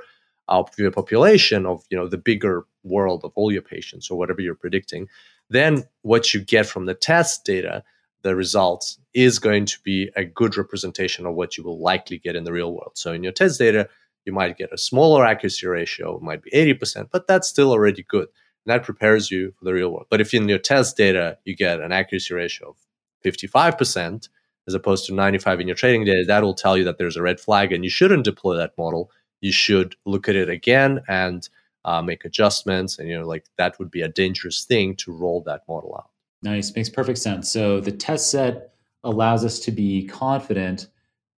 [0.49, 4.41] of your population of you know the bigger world of all your patients or whatever
[4.41, 5.09] you're predicting,
[5.51, 7.83] then what you get from the test data
[8.27, 12.35] the results is going to be a good representation of what you will likely get
[12.35, 12.91] in the real world.
[12.95, 13.89] So in your test data,
[14.25, 18.03] you might get a smaller accuracy ratio, it might be 80%, but that's still already
[18.03, 18.27] good.
[18.65, 20.07] And that prepares you for the real world.
[20.11, 22.77] But if in your test data you get an accuracy ratio of
[23.25, 24.29] 55%
[24.67, 27.23] as opposed to 95 in your training data, that will tell you that there's a
[27.23, 29.13] red flag and you shouldn't deploy that model.
[29.41, 31.49] You should look at it again and
[31.85, 32.99] uh, make adjustments.
[32.99, 36.11] And, you know, like that would be a dangerous thing to roll that model out.
[36.43, 36.75] Nice.
[36.75, 37.51] Makes perfect sense.
[37.51, 38.73] So the test set
[39.05, 40.89] allows us to be confident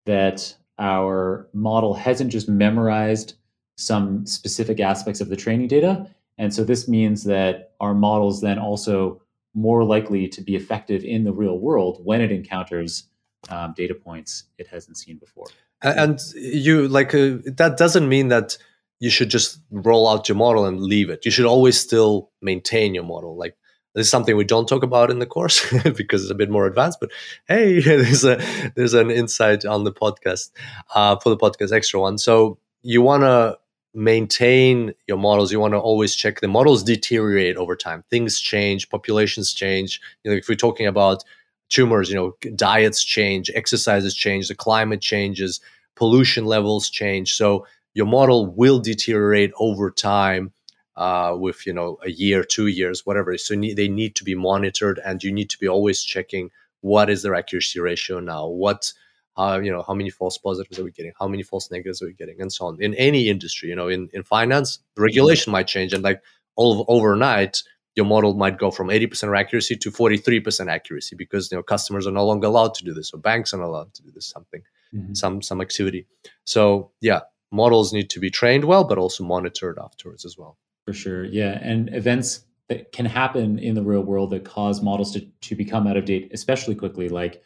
[0.07, 3.35] that our model hasn't just memorized
[3.77, 6.09] some specific aspects of the training data.
[6.37, 9.21] And so this means that our model is then also
[9.55, 13.05] more likely to be effective in the real world when it encounters
[13.51, 15.47] um, data points it hasn't seen before.
[15.83, 18.59] And you like uh, that doesn't mean that
[19.01, 21.25] you should just roll out your model and leave it.
[21.25, 23.37] You should always still maintain your model.
[23.37, 23.57] Like
[23.95, 26.67] this is something we don't talk about in the course because it's a bit more
[26.67, 27.01] advanced.
[27.01, 27.11] But
[27.47, 28.41] hey, there's a
[28.75, 30.51] there's an insight on the podcast
[30.95, 32.19] uh, for the podcast extra one.
[32.19, 33.59] So you want to
[33.95, 35.51] maintain your models.
[35.51, 38.05] You want to always check the models deteriorate over time.
[38.11, 40.01] Things change, populations change.
[40.23, 41.25] You know, if we're talking about
[41.69, 45.61] tumors, you know, diets change, exercises change, the climate changes,
[45.97, 47.35] pollution levels change.
[47.35, 50.53] So your model will deteriorate over time
[50.99, 53.39] uh, with you know a year, two years, whatever.
[53.39, 57.09] So ne- they need to be monitored, and you need to be always checking what
[57.09, 58.93] is their accuracy ratio now, what
[59.37, 62.07] uh, you know how many false positives are we getting, how many false negatives are
[62.07, 62.83] we getting, and so on.
[62.83, 66.21] In any industry, you know, in in finance, regulation might change, and like
[66.57, 67.63] all of, overnight.
[67.95, 72.13] Your model might go from 80% accuracy to 43% accuracy because you know customers are
[72.13, 74.63] no longer allowed to do this, or banks are not allowed to do this something,
[74.95, 75.15] mm-hmm.
[75.15, 76.07] some some activity.
[76.45, 77.21] So yeah,
[77.51, 80.57] models need to be trained well, but also monitored afterwards as well.
[80.89, 81.27] For sure.
[81.27, 81.59] Yeah.
[81.61, 85.87] And events that can happen in the real world that cause models to, to become
[85.87, 87.43] out of date, especially quickly, like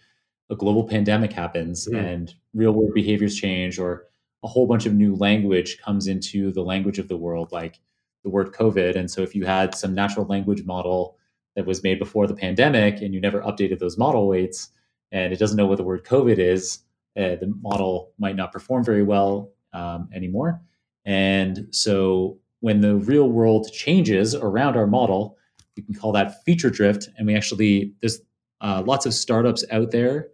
[0.49, 1.99] a global pandemic happens mm.
[1.99, 4.07] and real world behaviors change, or
[4.45, 7.81] a whole bunch of new language comes into the language of the world, like
[8.23, 8.95] the word COVID.
[8.95, 11.17] And so if you had some natural language model
[11.57, 14.69] that was made before the pandemic and you never updated those model weights
[15.11, 16.79] and it doesn't know what the word COVID is,
[17.17, 20.63] uh, the model might not perform very well um, anymore.
[21.05, 25.37] And so when the real world changes around our model,
[25.77, 27.09] we can call that feature drift.
[27.19, 28.21] And we actually, there's
[28.61, 30.29] uh, lots of startups out there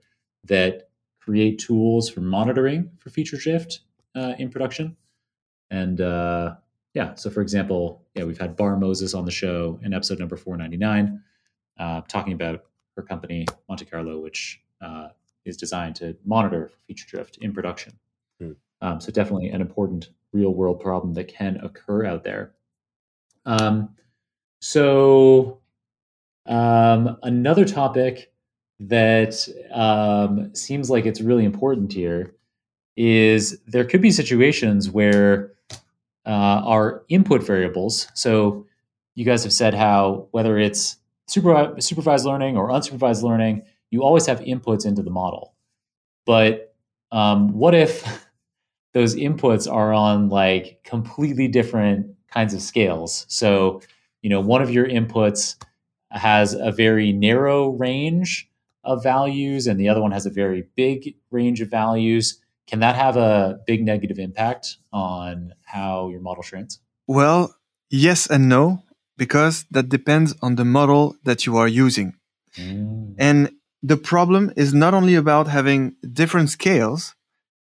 [0.44, 0.90] that
[1.22, 3.80] create tools for monitoring for feature drift
[4.14, 4.94] uh, in production.
[5.70, 6.56] And uh,
[6.92, 10.36] yeah, so for example, yeah, we've had Barr Moses on the show in episode number
[10.36, 11.22] 499,
[11.78, 12.64] uh, talking about
[12.94, 15.08] her company, Monte Carlo, which uh,
[15.46, 17.98] is designed to monitor feature drift in production.
[18.80, 22.52] Um, so definitely an important real world problem that can occur out there.
[23.46, 23.90] Um,
[24.60, 25.60] so,
[26.46, 28.32] um, another topic
[28.80, 32.34] that um, seems like it's really important here
[32.96, 35.52] is there could be situations where
[36.26, 38.08] uh, our input variables.
[38.14, 38.66] So,
[39.14, 44.26] you guys have said how whether it's super, supervised learning or unsupervised learning, you always
[44.26, 45.54] have inputs into the model.
[46.26, 46.74] But
[47.10, 48.04] um, what if
[48.98, 53.26] those inputs are on like completely different kinds of scales.
[53.28, 53.80] So,
[54.22, 55.54] you know, one of your inputs
[56.10, 58.50] has a very narrow range
[58.82, 62.40] of values and the other one has a very big range of values.
[62.66, 66.80] Can that have a big negative impact on how your model trains?
[67.06, 67.54] Well,
[67.90, 68.82] yes and no,
[69.16, 72.14] because that depends on the model that you are using.
[72.56, 73.14] Mm.
[73.16, 77.14] And the problem is not only about having different scales,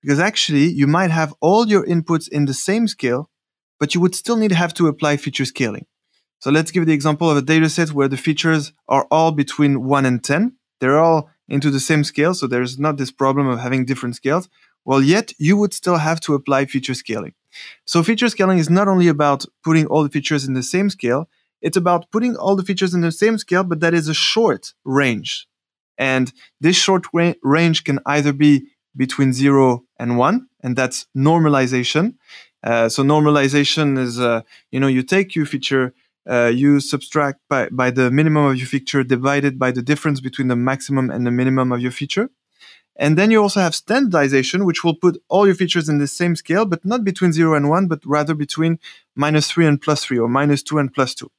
[0.05, 3.31] because actually you might have all your inputs in the same scale,
[3.79, 5.87] but you would still need to have to apply feature scaling.
[6.37, 9.83] So let's give the example of a data set where the features are all between
[9.83, 10.57] 1 and 10.
[10.79, 14.47] They're all into the same scale, so there's not this problem of having different scales.
[14.85, 17.33] Well, yet you would still have to apply feature scaling.
[17.85, 21.27] So feature scaling is not only about putting all the features in the same scale,
[21.63, 24.75] it's about putting all the features in the same scale, but that is a short
[24.83, 25.47] range.
[25.97, 26.31] And
[26.61, 27.05] this short
[27.41, 32.15] range can either be between zero and one, and that's normalization.
[32.63, 34.41] Uh, so normalization is, uh,
[34.71, 35.93] you know, you take your feature,
[36.27, 40.47] uh, you subtract by, by the minimum of your feature divided by the difference between
[40.47, 42.29] the maximum and the minimum of your feature.
[42.97, 46.35] And then you also have standardization, which will put all your features in the same
[46.35, 48.79] scale, but not between zero and one, but rather between
[49.15, 51.29] minus three and plus three or minus two and plus two.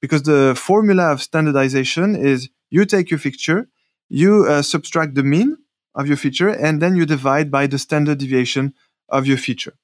[0.00, 3.68] Because the formula of standardization is you take your feature,
[4.08, 5.56] you uh, subtract the mean
[5.94, 8.74] of your feature, and then you divide by the standard deviation
[9.08, 9.74] of your feature.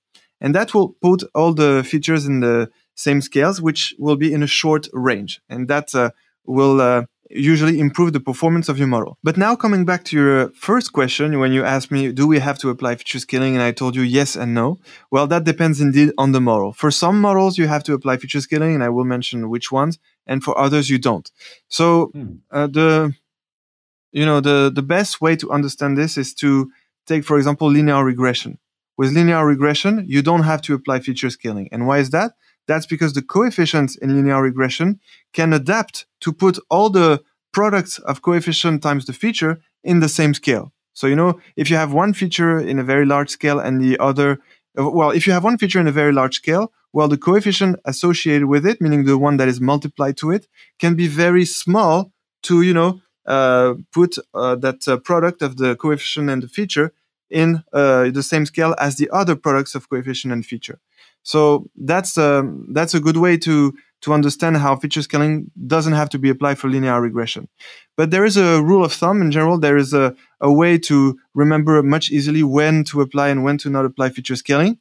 [0.40, 4.42] And that will put all the features in the same scales, which will be in
[4.42, 5.40] a short range.
[5.48, 6.10] And that uh,
[6.44, 9.18] will uh, usually improve the performance of your model.
[9.22, 12.58] But now coming back to your first question, when you asked me, do we have
[12.58, 13.54] to apply feature scaling?
[13.54, 14.78] And I told you yes and no.
[15.10, 16.72] Well, that depends indeed on the model.
[16.72, 19.98] For some models, you have to apply feature scaling, and I will mention which ones.
[20.26, 21.30] And for others, you don't.
[21.68, 22.36] So hmm.
[22.50, 23.14] uh, the
[24.12, 26.70] you know the the best way to understand this is to
[27.06, 28.58] take, for example, linear regression.
[28.96, 31.68] With linear regression, you don't have to apply feature scaling.
[31.72, 32.32] And why is that?
[32.66, 35.00] That's because the coefficients in linear regression
[35.32, 40.34] can adapt to put all the products of coefficient times the feature in the same
[40.34, 40.72] scale.
[40.92, 43.98] So, you know, if you have one feature in a very large scale and the
[43.98, 44.38] other,
[44.74, 48.46] well, if you have one feature in a very large scale, well, the coefficient associated
[48.46, 50.46] with it, meaning the one that is multiplied to it,
[50.78, 55.76] can be very small to, you know, uh, put uh, that uh, product of the
[55.76, 56.92] coefficient and the feature
[57.30, 60.80] in uh, the same scale as the other products of coefficient and feature.
[61.22, 66.08] So that's um, that's a good way to to understand how feature scaling doesn't have
[66.08, 67.48] to be applied for linear regression.
[67.96, 69.58] But there is a rule of thumb in general.
[69.58, 73.68] There is a, a way to remember much easily when to apply and when to
[73.68, 74.78] not apply feature scaling.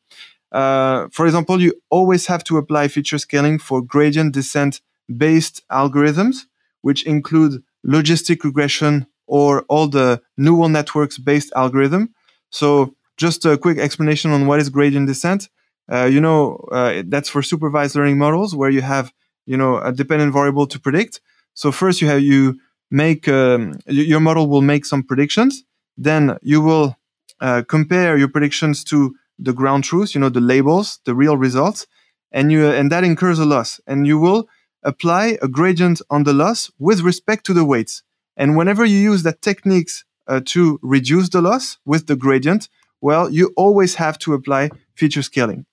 [0.52, 4.80] Uh, for example, you always have to apply feature scaling for gradient descent
[5.16, 6.46] based algorithms,
[6.82, 12.14] which include logistic regression or all the neural networks based algorithm.
[12.50, 15.50] So just a quick explanation on what is gradient descent.
[15.92, 19.12] Uh, you know, uh, that's for supervised learning models where you have,
[19.46, 21.22] you know, a dependent variable to predict.
[21.54, 22.60] So first you have you
[22.92, 25.64] make um, your model will make some predictions.
[25.98, 26.96] Then you will
[27.42, 31.88] uh, compare your predictions to the ground truth, you know, the labels, the real results,
[32.32, 33.80] and you and that incurs a loss.
[33.88, 34.48] And you will
[34.84, 38.04] apply a gradient on the loss with respect to the weights.
[38.38, 42.70] And whenever you use that techniques uh, to reduce the loss with the gradient,
[43.02, 45.66] well, you always have to apply feature scaling.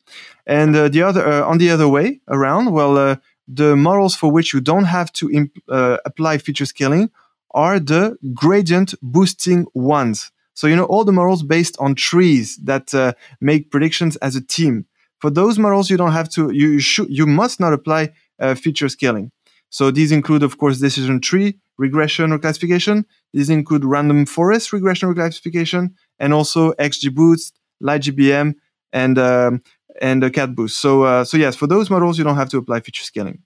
[0.46, 3.16] And uh, the other, uh, on the other way around, well, uh,
[3.48, 7.11] the models for which you don't have to imp- uh, apply feature scaling
[7.52, 10.30] are the gradient boosting ones.
[10.54, 14.40] So, you know, all the models based on trees that uh, make predictions as a
[14.40, 14.86] team.
[15.18, 18.89] For those models, you don't have to, you should, you must not apply uh, feature
[18.89, 19.30] scaling.
[19.70, 23.05] So these include, of course, decision tree, regression or classification.
[23.32, 28.55] These include random forest regression or classification, and also XGBoost, LightGBM,
[28.93, 29.62] and um,
[30.01, 30.70] and a CatBoost.
[30.72, 33.43] So uh, so yes, for those models, you don't have to apply feature scaling.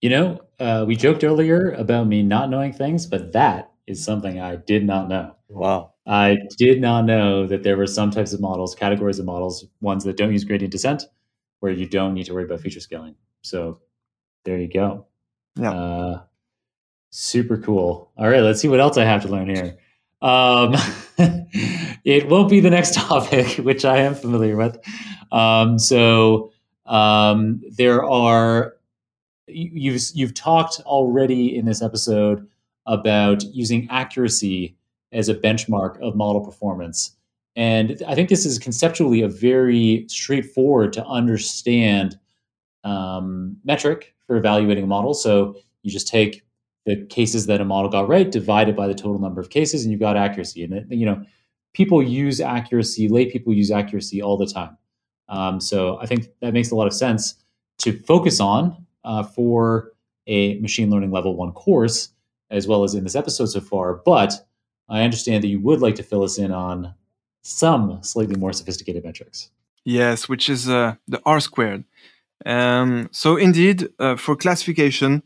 [0.00, 4.38] You know, uh, we joked earlier about me not knowing things, but that is something
[4.38, 5.34] I did not know.
[5.48, 5.94] Wow.
[6.06, 10.04] I did not know that there were some types of models, categories of models, ones
[10.04, 11.04] that don't use gradient descent,
[11.60, 13.16] where you don't need to worry about feature scaling.
[13.42, 13.80] So
[14.44, 15.06] there you go.
[15.56, 15.72] Yeah.
[15.72, 16.22] Uh,
[17.10, 18.10] super cool.
[18.16, 19.78] All right, let's see what else I have to learn here.
[20.20, 20.74] Um,
[22.04, 24.78] it won't be the next topic, which I am familiar with.
[25.32, 26.52] Um, so
[26.86, 28.74] um, there are
[29.46, 32.46] you've you've talked already in this episode
[32.86, 34.76] about using accuracy
[35.12, 37.14] as a benchmark of model performance.
[37.56, 42.18] And I think this is conceptually a very straightforward to understand
[42.84, 45.14] um, metric for evaluating a model.
[45.14, 46.42] So you just take
[46.86, 49.92] the cases that a model got right, divided by the total number of cases, and
[49.92, 50.64] you've got accuracy.
[50.64, 51.22] And you know,
[51.74, 54.76] people use accuracy, lay people use accuracy all the time.
[55.28, 57.34] Um, so I think that makes a lot of sense
[57.80, 59.92] to focus on uh, for
[60.26, 62.10] a machine learning level one course,
[62.50, 63.94] as well as in this episode so far.
[64.04, 64.34] But
[64.88, 66.94] I understand that you would like to fill us in on
[67.42, 69.50] some slightly more sophisticated metrics.
[69.84, 71.84] Yes, which is uh, the R squared.
[72.46, 75.22] Um, so indeed, uh, for classification,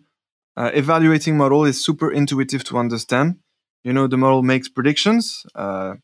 [0.56, 3.36] uh, evaluating model is super intuitive to understand.
[3.84, 5.44] You know, the model makes predictions.
[5.54, 5.94] Uh,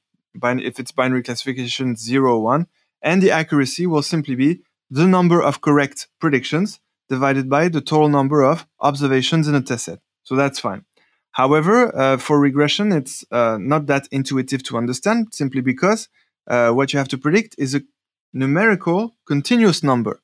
[0.43, 2.67] if it's binary classification, zero, one,
[3.03, 8.09] and the accuracy will simply be the number of correct predictions divided by the total
[8.09, 10.01] number of observations in a test set.
[10.23, 10.85] So that's fine.
[11.33, 16.09] However, uh, for regression, it's uh, not that intuitive to understand simply because
[16.47, 17.83] uh, what you have to predict is a
[18.33, 20.21] numerical continuous number.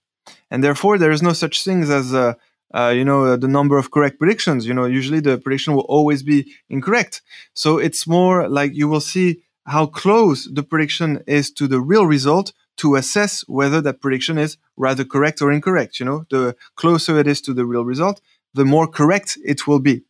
[0.50, 2.34] And therefore, there is no such things as uh,
[2.72, 4.66] uh, you know uh, the number of correct predictions.
[4.66, 7.22] You know, usually the prediction will always be incorrect.
[7.54, 12.06] So it's more like you will see how close the prediction is to the real
[12.06, 16.00] result to assess whether that prediction is rather correct or incorrect.
[16.00, 18.20] You know, the closer it is to the real result,
[18.52, 20.02] the more correct it will be.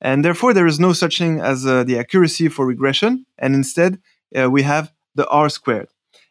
[0.00, 3.26] And therefore, there is no such thing as uh, the accuracy for regression.
[3.38, 4.00] And instead,
[4.34, 5.88] uh, we have the R squared.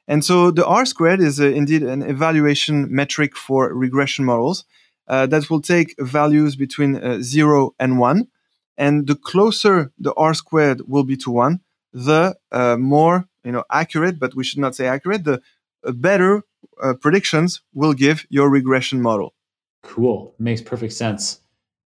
[0.09, 4.65] And so the R squared is uh, indeed an evaluation metric for regression models
[5.07, 8.27] uh, that will take values between uh, zero and one.
[8.75, 11.59] And the closer the R squared will be to one,
[11.93, 15.41] the uh, more you know accurate, but we should not say accurate, the
[15.83, 16.43] better
[17.01, 19.33] predictions will give your regression model.
[19.83, 20.33] Cool.
[20.39, 21.39] Makes perfect sense.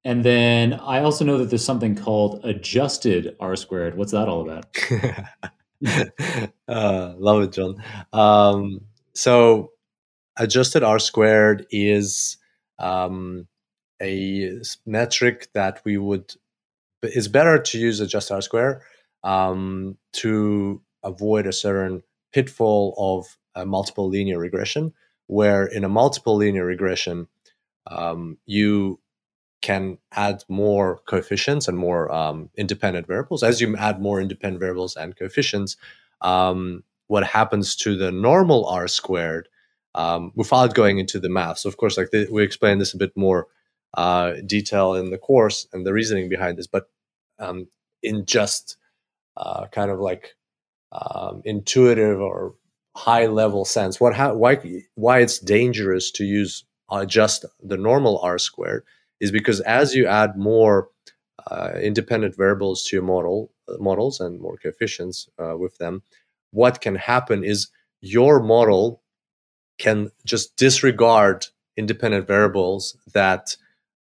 [0.05, 3.97] And then I also know that there's something called adjusted R squared.
[3.97, 4.65] What's that all about?
[6.67, 7.83] uh, love it, Jon.
[8.13, 8.81] Um,
[9.13, 9.71] so,
[10.37, 12.37] adjusted R squared is
[12.79, 13.47] um,
[14.01, 16.33] a metric that we would.
[17.01, 18.81] It's better to use adjusted R squared
[19.23, 24.93] um, to avoid a certain pitfall of a multiple linear regression,
[25.27, 27.27] where in a multiple linear regression,
[27.87, 28.99] um, you
[29.63, 33.41] can add more coefficients and more um, independent variables.
[33.41, 35.77] As you add more independent variables and coefficients,
[36.21, 39.47] um, what happens to the normal r squared
[39.95, 41.59] um, without going into the math?
[41.59, 43.47] So, of course, like the, we explain this a bit more
[43.95, 46.89] uh, detail in the course and the reasoning behind this, but
[47.39, 47.67] um,
[48.03, 48.77] in just
[49.37, 50.35] uh, kind of like
[50.91, 52.55] um, intuitive or
[52.97, 54.57] high level sense, what why
[54.95, 56.65] why it's dangerous to use
[57.07, 58.83] just the normal r squared
[59.23, 60.89] is because as you add more
[61.49, 66.03] uh, independent variables to your model uh, models and more coefficients uh, with them,
[66.51, 67.69] what can happen is
[68.01, 69.01] your model
[69.79, 71.47] can just disregard
[71.77, 73.55] independent variables that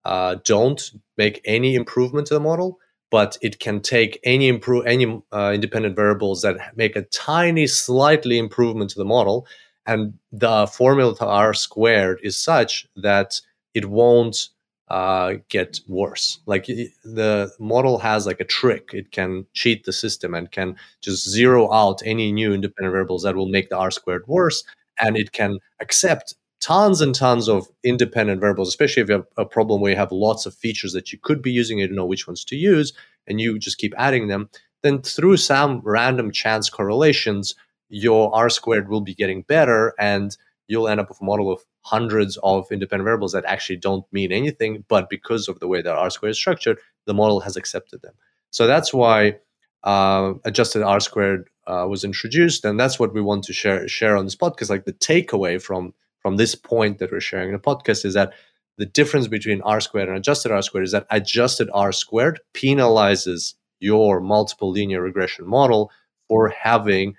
[0.05, 2.80] uh, don't make any improvement to the model,
[3.11, 8.39] but it can take any improve any uh, independent variables that make a tiny, slightly
[8.39, 9.45] improvement to the model,
[9.86, 13.39] and the formula to r squared is such that
[13.76, 14.49] it won't
[14.92, 16.39] uh, get worse.
[16.46, 21.30] Like the model has like a trick; it can cheat the system and can just
[21.30, 24.64] zero out any new independent variables that will make the r squared worse,
[25.00, 29.46] and it can accept tons and tons of independent variables, especially if you have a
[29.46, 32.06] problem where you have lots of features that you could be using, you don't know
[32.06, 32.94] which ones to use,
[33.28, 34.50] and you just keep adding them.
[34.84, 37.56] Then through some random chance correlations,
[37.89, 40.36] your R squared will be getting better and
[40.72, 44.32] you'll end up with a model of hundreds of independent variables that actually don't mean
[44.32, 48.01] anything, but because of the way that R squared is structured, the model has accepted
[48.01, 48.13] them.
[48.51, 49.39] So that's why
[49.84, 54.15] uh, adjusted R squared uh, was introduced, and that's what we want to share share
[54.15, 54.69] on this podcast.
[54.69, 58.32] Like the takeaway from from this point that we're sharing in the podcast is that
[58.78, 63.55] the difference between R squared and adjusted R squared is that adjusted R squared penalizes
[63.82, 65.91] your multiple linear regression model
[66.30, 67.15] for having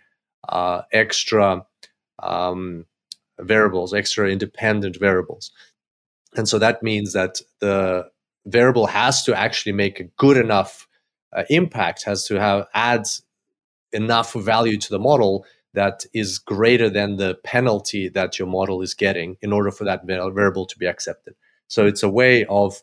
[0.49, 1.67] uh, extra
[2.23, 2.87] um,
[3.41, 5.51] variables, extra independent variables.
[6.37, 8.11] And so that means that the
[8.47, 10.89] variable has to actually make a good enough
[11.33, 13.23] uh, impact, has to have adds
[13.93, 18.95] enough value to the model that is greater than the penalty that your model is
[18.95, 21.35] getting in order for that variable to be accepted.
[21.69, 22.81] So it's a way of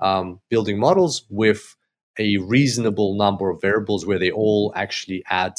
[0.00, 1.76] um, building models with
[2.18, 5.54] a reasonable number of variables where they all actually add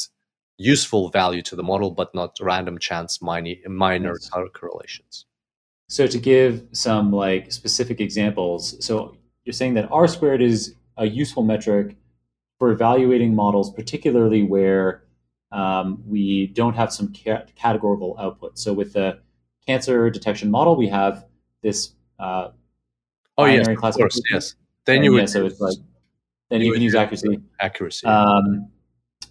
[0.58, 4.30] useful value to the model, but not random chance minor, minor yes.
[4.52, 5.26] correlations.
[5.88, 11.06] So to give some like specific examples, so you're saying that R squared is a
[11.06, 11.96] useful metric
[12.58, 15.04] for evaluating models, particularly where
[15.52, 18.58] um, we don't have some ca- categorical output.
[18.58, 19.18] So with the
[19.66, 21.26] cancer detection model, we have
[21.62, 22.50] this uh,
[23.36, 24.54] oh yes, of course, yes.
[24.86, 25.76] Then and you would yeah, so it's like
[26.50, 27.40] then you, you can use accuracy.
[27.60, 28.06] Accuracy.
[28.06, 28.68] Um,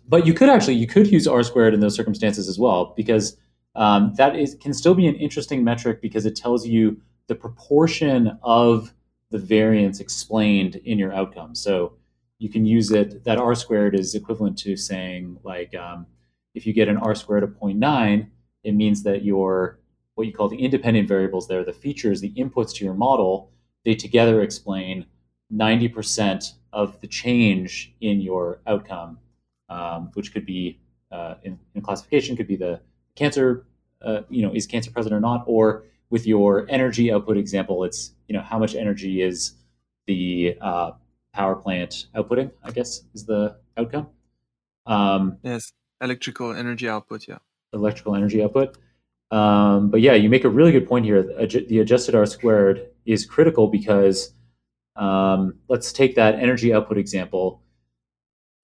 [0.08, 3.38] but you could actually you could use r squared in those circumstances as well because
[3.76, 8.38] um, that is can still be an interesting metric because it tells you the proportion
[8.44, 8.94] of
[9.32, 11.56] the variance explained in your outcome.
[11.56, 11.94] So
[12.38, 13.24] you can use it.
[13.24, 16.06] That r squared is equivalent to saying like um,
[16.54, 18.28] if you get an r squared of 0.9,
[18.64, 19.80] it means that your
[20.16, 23.52] what you call the independent variables there, the features, the inputs to your model,
[23.84, 25.08] they together explain
[25.52, 29.18] 90% of the change in your outcome
[29.74, 30.80] um, which could be
[31.12, 32.80] uh, in, in, classification could be the
[33.16, 33.66] cancer,
[34.02, 38.14] uh, you know, is cancer present or not, or with your energy output example, it's
[38.28, 39.54] you know how much energy is
[40.06, 40.92] the uh,
[41.34, 42.52] power plant outputting.
[42.64, 44.08] I guess is the outcome.
[44.86, 45.72] Um, yes,
[46.02, 47.28] electrical energy output.
[47.28, 47.40] Yeah,
[47.74, 48.78] electrical energy output.
[49.32, 51.24] Um, but yeah, you make a really good point here.
[51.24, 54.34] The adjusted R squared is critical because
[54.96, 57.64] um, let's take that energy output example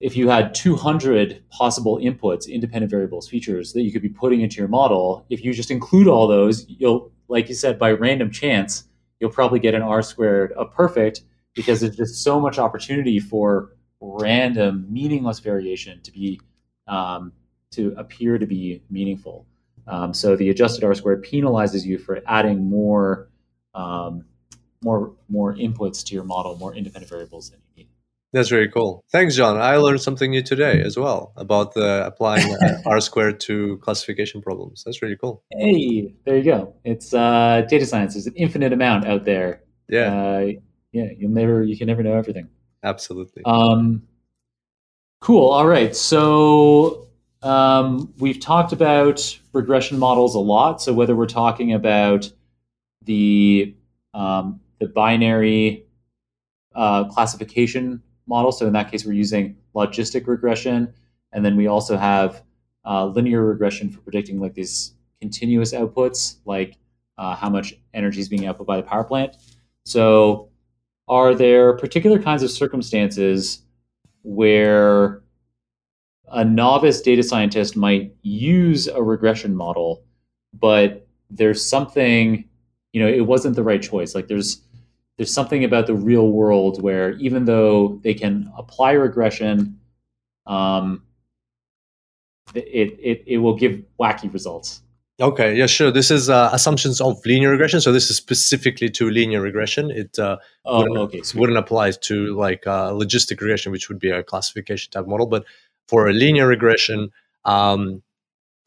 [0.00, 4.56] if you had 200 possible inputs, independent variables, features that you could be putting into
[4.56, 8.84] your model, if you just include all those, you'll, like you said, by random chance,
[9.20, 11.22] you'll probably get an R squared of perfect
[11.54, 16.40] because there's just so much opportunity for random, meaningless variation to be
[16.88, 17.32] um,
[17.72, 19.46] to appear to be meaningful.
[19.86, 23.28] Um, so the adjusted R squared penalizes you for adding more
[23.74, 24.24] um,
[24.82, 27.89] more more inputs to your model, more independent variables than you need.
[28.32, 29.04] That's very cool.
[29.10, 29.56] Thanks, Jon.
[29.56, 32.54] I learned something new today as well about the applying
[32.86, 34.84] R squared to classification problems.
[34.84, 35.42] That's really cool.
[35.50, 36.74] Hey, there you go.
[36.84, 38.14] It's uh, data science.
[38.14, 39.62] There's an infinite amount out there.
[39.88, 40.14] Yeah.
[40.14, 40.46] Uh,
[40.92, 41.08] yeah.
[41.18, 41.64] You'll never.
[41.64, 42.48] You can never know everything.
[42.84, 43.42] Absolutely.
[43.44, 44.04] Um,
[45.20, 45.48] cool.
[45.48, 45.94] All right.
[45.96, 47.08] So
[47.42, 50.80] um, we've talked about regression models a lot.
[50.80, 52.30] So whether we're talking about
[53.04, 53.74] the
[54.14, 55.86] um, the binary
[56.76, 58.52] uh, classification model.
[58.52, 60.94] So in that case, we're using logistic regression,
[61.32, 62.42] and then we also have
[62.86, 66.78] uh, linear regression for predicting like these continuous outputs, like
[67.18, 69.36] uh, how much energy is being output by the power plant.
[69.84, 70.48] So,
[71.08, 73.62] are there particular kinds of circumstances
[74.22, 75.22] where
[76.30, 80.04] a novice data scientist might use a regression model,
[80.54, 82.48] but there's something,
[82.92, 84.14] you know, it wasn't the right choice.
[84.14, 84.62] Like there's
[85.20, 89.78] there's something about the real world where even though they can apply regression,
[90.46, 91.02] um,
[92.54, 94.80] it, it, it will give wacky results.
[95.20, 95.90] Okay, yeah, sure.
[95.90, 97.82] This is uh, assumptions of linear regression.
[97.82, 99.90] So this is specifically to linear regression.
[99.90, 104.08] It uh, oh, wouldn't, okay, wouldn't apply to like uh, logistic regression, which would be
[104.08, 105.26] a classification type model.
[105.26, 105.44] But
[105.86, 107.10] for a linear regression,
[107.44, 108.02] um,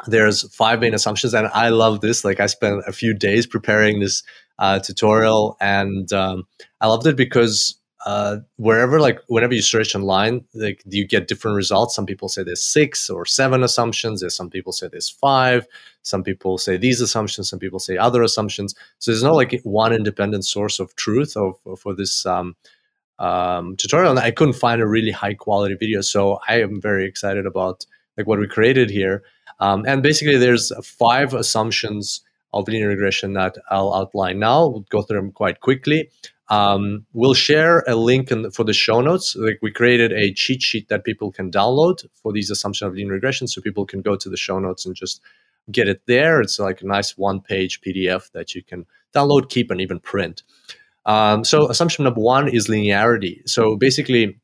[0.06, 2.24] there's five main assumptions, and I love this.
[2.24, 4.22] Like I spent a few days preparing this
[4.60, 6.44] uh, tutorial, and um,
[6.82, 11.56] I loved it because uh, wherever, like whenever you search online, like you get different
[11.56, 11.96] results.
[11.96, 14.20] Some people say there's six or seven assumptions.
[14.20, 15.66] There's some people say there's five.
[16.02, 17.50] Some people say these assumptions.
[17.50, 18.76] Some people say other assumptions.
[19.00, 22.58] So there's no like one independent source of truth of, for this um,
[23.20, 24.12] um, tutorial.
[24.12, 27.86] And I couldn't find a really high quality video, so I am very excited about
[28.18, 29.24] like what we created here.
[29.62, 32.22] Um, and basically, there's five assumptions
[32.54, 34.68] of linear regression that I'll outline now.
[34.68, 36.10] We'll go through them quite quickly.
[36.50, 39.36] Um, we'll share a link the, for the show notes.
[39.36, 43.14] Like we created a cheat sheet that people can download for these assumptions of linear
[43.14, 45.22] regression, so people can go to the show notes and just
[45.72, 46.42] get it there.
[46.42, 48.86] It's like a nice one-page PDF that you can
[49.16, 50.44] download, keep, and even print.
[51.06, 53.48] Um, so assumption number one is linearity.
[53.50, 54.40] So basically,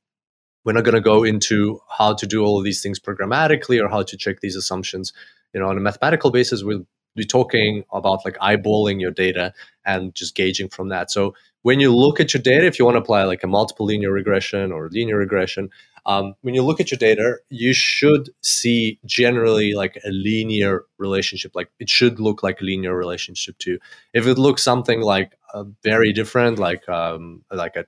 [0.64, 3.90] we're not going to go into how to do all of these things programmatically or
[3.90, 5.14] how to check these assumptions.
[5.54, 6.86] You know, on a mathematical basis, we'll
[7.20, 9.54] be talking about like eyeballing your data
[9.86, 11.12] and just gauging from that.
[11.12, 13.86] So when you look at your data, if you want to apply like a multiple
[13.86, 15.70] linear regression or linear regression,
[16.06, 21.52] um, when you look at your data, you should see generally like a linear relationship.
[21.54, 23.80] Like it should look like a linear relationship too.
[24.14, 27.86] If it looks something like uh, very different, like um, like a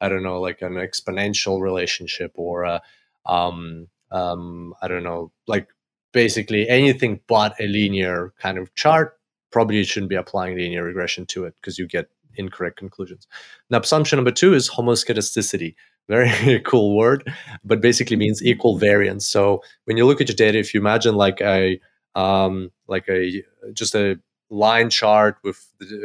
[0.00, 2.82] I don't know, like an exponential relationship or a
[3.24, 5.68] um, um, I don't know, like
[6.16, 9.18] basically anything but a linear kind of chart,
[9.52, 13.28] probably you shouldn't be applying linear regression to it because you get incorrect conclusions.
[13.68, 15.74] Now, assumption number two is homoscedasticity.
[16.08, 17.30] Very cool word,
[17.64, 19.26] but basically means equal variance.
[19.26, 21.78] So when you look at your data, if you imagine like a
[22.14, 23.42] um, like a
[23.74, 25.60] just a line chart with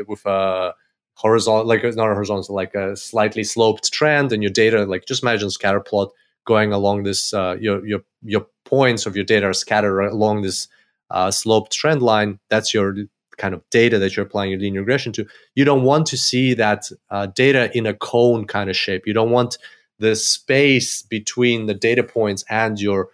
[0.09, 0.73] with a
[1.13, 5.23] horizontal, like not a horizontal, like a slightly sloped trend, and your data, like just
[5.23, 6.09] imagine scatter plot
[6.45, 10.67] going along this uh, your your your points of your data are scattered along this
[11.11, 12.39] uh, sloped trend line.
[12.49, 12.95] That's your
[13.37, 15.27] kind of data that you're applying your linear regression to.
[15.55, 19.05] You don't want to see that uh, data in a cone kind of shape.
[19.05, 19.57] You don't want
[19.99, 23.09] the space between the data points and your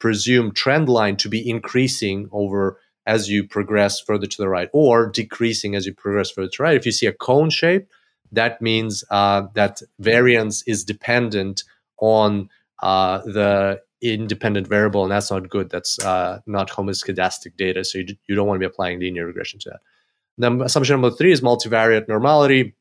[0.00, 5.06] presumed trend line to be increasing over as you progress further to the right or
[5.06, 6.76] decreasing as you progress further to the right.
[6.76, 7.86] If you see a cone shape,
[8.32, 11.62] that means uh, that variance is dependent
[11.98, 12.48] on
[12.82, 13.80] uh, the
[14.12, 15.70] independent variable, and that's not good.
[15.70, 19.58] That's uh, not homoscedastic data, so you, you don't want to be applying linear regression
[19.60, 19.80] to that.
[20.36, 22.74] Then assumption number three is multivariate normality.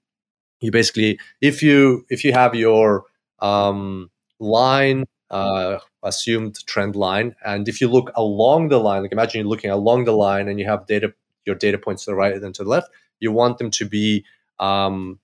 [0.60, 3.06] You basically, if you if you have your
[3.40, 4.10] um,
[4.40, 9.50] line uh, assumed trend line, and if you look along the line, like imagine you're
[9.50, 11.14] looking along the line and you have data
[11.45, 12.90] your data points to the right and to the left,
[13.20, 14.26] you want them to be
[14.60, 15.20] um,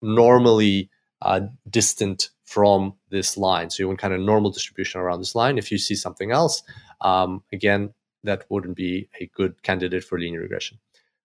[0.00, 0.88] normally
[1.22, 3.68] uh, distant from this line.
[3.70, 5.58] So you want kind of normal distribution around this line.
[5.58, 6.62] If you see something else,
[7.02, 7.92] um, again,
[8.24, 10.78] that wouldn't be a good candidate for linear regression.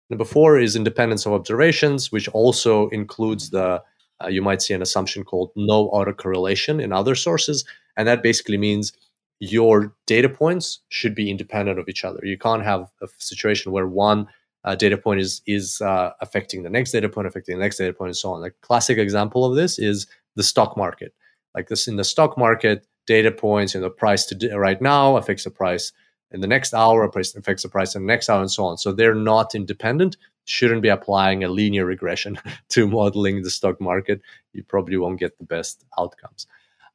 [0.08, 3.82] Number four is independence of observations, which also includes the
[4.22, 7.64] uh, you might see an assumption called no autocorrelation in other sources,
[7.96, 8.92] and that basically means
[9.38, 12.20] your data points should be independent of each other.
[12.22, 14.28] You can't have a situation where one
[14.64, 17.92] uh, data point is is uh, affecting the next data point, affecting the next data
[17.92, 18.44] point, and so on.
[18.44, 20.06] A classic example of this is
[20.40, 21.12] the stock market.
[21.54, 25.16] Like this in the stock market, data points, you know, the price to right now
[25.18, 25.92] affects the price
[26.30, 28.78] in the next hour, price affects the price in the next hour, and so on.
[28.78, 30.16] So they're not independent.
[30.46, 32.38] Shouldn't be applying a linear regression
[32.70, 34.22] to modeling the stock market.
[34.54, 36.46] You probably won't get the best outcomes.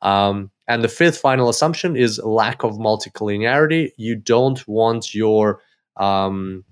[0.01, 3.91] Um, and the fifth final assumption is lack of multicollinearity.
[3.97, 5.61] You don't want your
[5.97, 6.63] um,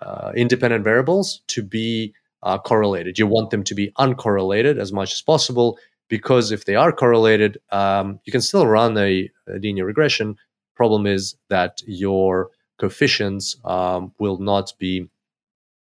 [0.00, 3.18] uh, independent variables to be uh, correlated.
[3.18, 5.78] You want them to be uncorrelated as much as possible
[6.08, 10.36] because if they are correlated, um, you can still run a, a, linear regression.
[10.74, 15.08] Problem is that your coefficients um, will not be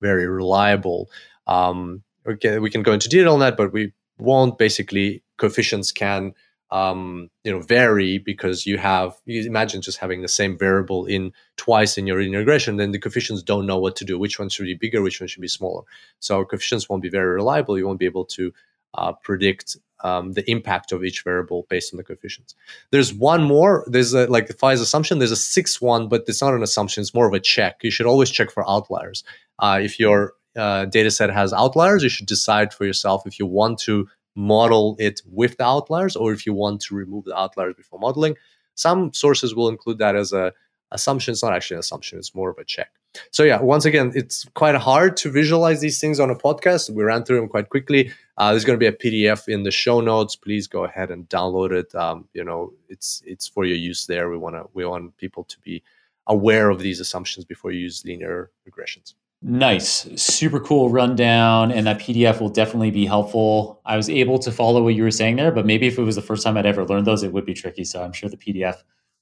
[0.01, 1.11] very reliable.
[1.47, 4.59] Um, okay, we can go into detail on that, but we won't.
[4.59, 6.35] Basically, coefficients can
[6.71, 11.33] um, you know vary because you have you imagine just having the same variable in
[11.57, 14.49] twice in your linear regression then the coefficients don't know what to do which one
[14.49, 15.83] should be bigger which one should be smaller
[16.19, 18.53] so coefficients won't be very reliable you won't be able to
[18.95, 22.55] uh, predict um, the impact of each variable based on the coefficients
[22.91, 26.43] there's one more there's a, like the Fai's assumption there's a sixth one but it's
[26.43, 29.25] not an assumption it's more of a check you should always check for outliers
[29.61, 33.47] uh, if your uh, data set has outliers you should decide for yourself if you
[33.47, 34.07] want to
[34.37, 38.37] model it with the outliers or if you want to remove the outliers before modeling.
[38.75, 40.53] Some sources will include that as a
[40.91, 41.33] assumption.
[41.33, 42.91] It's not actually an assumption, it's more of a check.
[43.31, 46.91] So yeah, once again, it's quite hard to visualize these things on a podcast.
[46.91, 48.11] We ran through them quite quickly.
[48.37, 50.35] Uh, there's going to be a PDF in the show notes.
[50.35, 51.95] Please go ahead and download it.
[51.95, 54.29] Um, you know, it's it's for your use there.
[54.31, 55.83] We want to we want people to be
[56.27, 59.15] aware of these assumptions before you use linear regressions.
[59.47, 63.81] Nice, super cool rundown, and that PDF will definitely be helpful.
[63.85, 66.15] I was able to follow what you were saying there, but maybe if it was
[66.17, 67.85] the first time I'd ever learned those, it would be tricky.
[67.85, 68.77] So I'm sure the PDF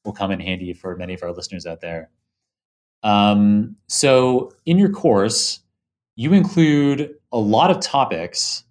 [0.05, 2.09] will come in handy for many of our listeners out there.
[3.03, 5.61] Um, so in your course,
[6.15, 8.63] you include a lot of topics,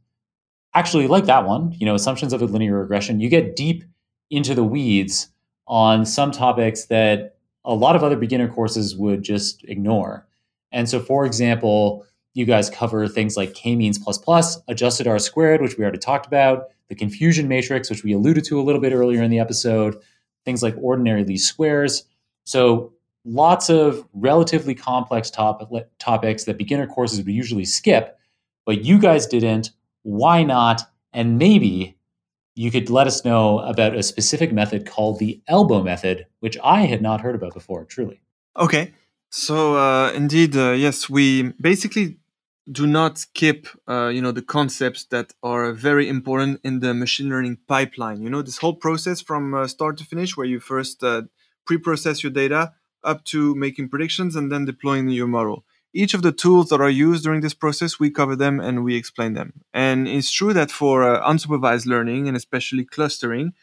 [0.73, 3.19] actually like that one, you know, assumptions of a linear regression.
[3.19, 3.84] You get deep
[4.30, 5.27] into the weeds
[5.68, 7.35] on some topics that
[7.65, 10.27] a lot of other beginner courses would just ignore.
[10.72, 15.61] And so, for example, you guys cover things like k-means plus plus, adjusted R squared,
[15.61, 18.93] which we already talked about, the confusion matrix, which we alluded to a little bit
[18.93, 19.98] earlier in the episode,
[20.45, 22.03] things like ordinary least squares.
[22.45, 22.93] So
[23.26, 28.18] lots of relatively complex top- topics that beginner courses would usually skip,
[28.65, 29.72] but you guys didn't.
[30.03, 30.83] Why not?
[31.13, 31.97] And maybe
[32.55, 36.81] you could let us know about a specific method called the elbow method, which I
[36.81, 38.21] had not heard about before, truly.
[38.57, 38.93] Okay.
[39.29, 42.17] So uh, indeed, uh, yes, we basically
[42.71, 47.29] do not skip, uh, you know, the concepts that are very important in the machine
[47.29, 48.21] learning pipeline.
[48.21, 51.23] You know, this whole process from uh, start to finish, where you first uh,
[51.65, 52.73] pre-process your data
[53.03, 55.65] up to making predictions and then deploying your model.
[55.93, 58.95] Each of the tools that are used during this process, we cover them and we
[58.95, 59.61] explain them.
[59.73, 63.53] And it's true that for uh, unsupervised learning and especially clustering,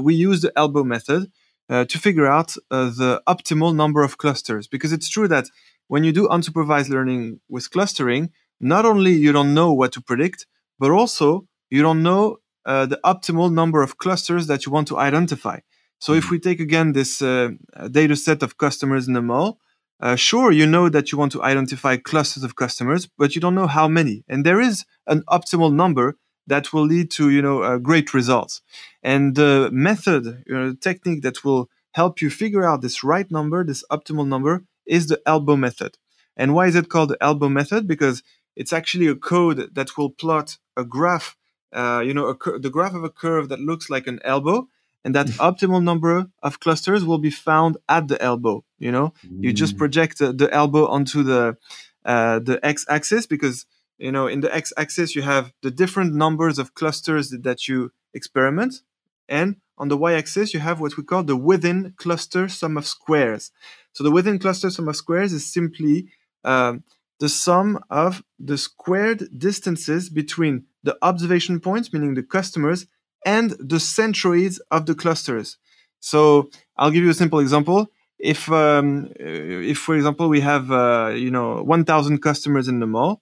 [0.00, 1.30] we use the elbow method
[1.72, 4.66] uh, to figure out uh, the optimal number of clusters.
[4.66, 5.46] Because it's true that
[5.88, 8.30] when you do unsupervised learning with clustering,
[8.60, 10.46] not only you don't know what to predict,
[10.78, 14.98] but also you don't know uh, the optimal number of clusters that you want to
[14.98, 15.60] identify.
[15.98, 16.34] So if mm-hmm.
[16.34, 17.50] we take again this uh,
[17.90, 19.58] data set of customers in the mall,
[20.02, 23.54] uh, sure, you know that you want to identify clusters of customers, but you don't
[23.54, 24.24] know how many.
[24.28, 26.16] And there is an optimal number
[26.48, 28.62] that will lead to you know uh, great results.
[29.02, 33.30] And the method you know, the technique that will help you figure out this right
[33.30, 35.98] number this optimal number is the elbow method.
[36.36, 37.86] And why is it called the elbow method?
[37.86, 38.24] Because
[38.56, 41.36] it's actually a code that will plot a graph
[41.72, 44.66] uh, you know a, the graph of a curve that looks like an elbow
[45.04, 49.44] and that optimal number of clusters will be found at the elbow you know mm.
[49.44, 49.78] you just mm.
[49.78, 51.56] project the, the elbow onto the
[52.04, 53.64] uh, the x-axis because
[53.98, 58.82] you know in the x-axis you have the different numbers of clusters that you experiment
[59.28, 63.52] and on the y-axis you have what we call the within cluster sum of squares
[63.92, 66.08] so the within cluster sum of squares is simply
[66.44, 66.82] um,
[67.20, 72.86] the sum of the squared distances between the observation points meaning the customers
[73.24, 75.56] and the centroids of the clusters
[76.00, 77.88] so i'll give you a simple example
[78.22, 83.20] if um, if for example we have uh, you know 1000 customers in the mall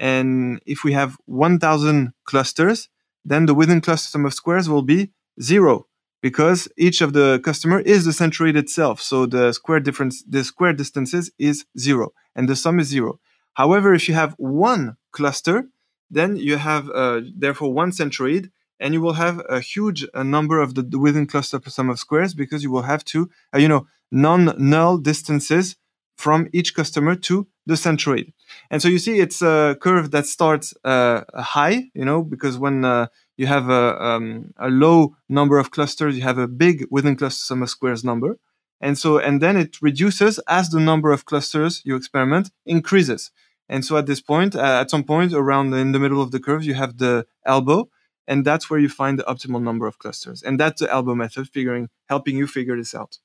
[0.00, 2.88] and if we have 1000 clusters,
[3.24, 5.86] then the within cluster sum of squares will be zero
[6.22, 9.00] because each of the customer is the centroid itself.
[9.00, 13.20] So the square difference, the square distances is zero and the sum is zero.
[13.54, 15.68] However, if you have one cluster,
[16.10, 18.50] then you have uh, therefore one centroid
[18.80, 21.98] and you will have a huge uh, number of the, the, within cluster sum of
[21.98, 25.76] squares because you will have to, uh, you know, non-null distances
[26.16, 28.32] from each customer to the centroid.
[28.70, 32.84] And so you see, it's a curve that starts uh, high, you know, because when
[32.84, 33.06] uh,
[33.36, 37.44] you have a, um, a low number of clusters, you have a big within cluster
[37.44, 38.38] sum of squares number.
[38.80, 43.30] And so, and then it reduces as the number of clusters you experiment increases.
[43.68, 46.40] And so at this point, uh, at some point around in the middle of the
[46.40, 47.88] curve, you have the elbow,
[48.26, 50.42] and that's where you find the optimal number of clusters.
[50.42, 53.18] And that's the elbow method, figuring, helping you figure this out.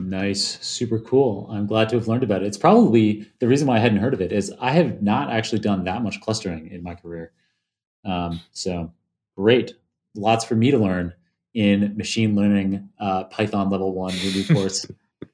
[0.00, 1.48] Nice, super cool.
[1.50, 2.46] I'm glad to have learned about it.
[2.46, 5.58] It's probably the reason why I hadn't heard of it is I have not actually
[5.58, 7.32] done that much clustering in my career.
[8.04, 8.92] Um, so
[9.36, 9.74] great,
[10.16, 11.14] lots for me to learn
[11.54, 14.86] in machine learning uh, Python level one new course.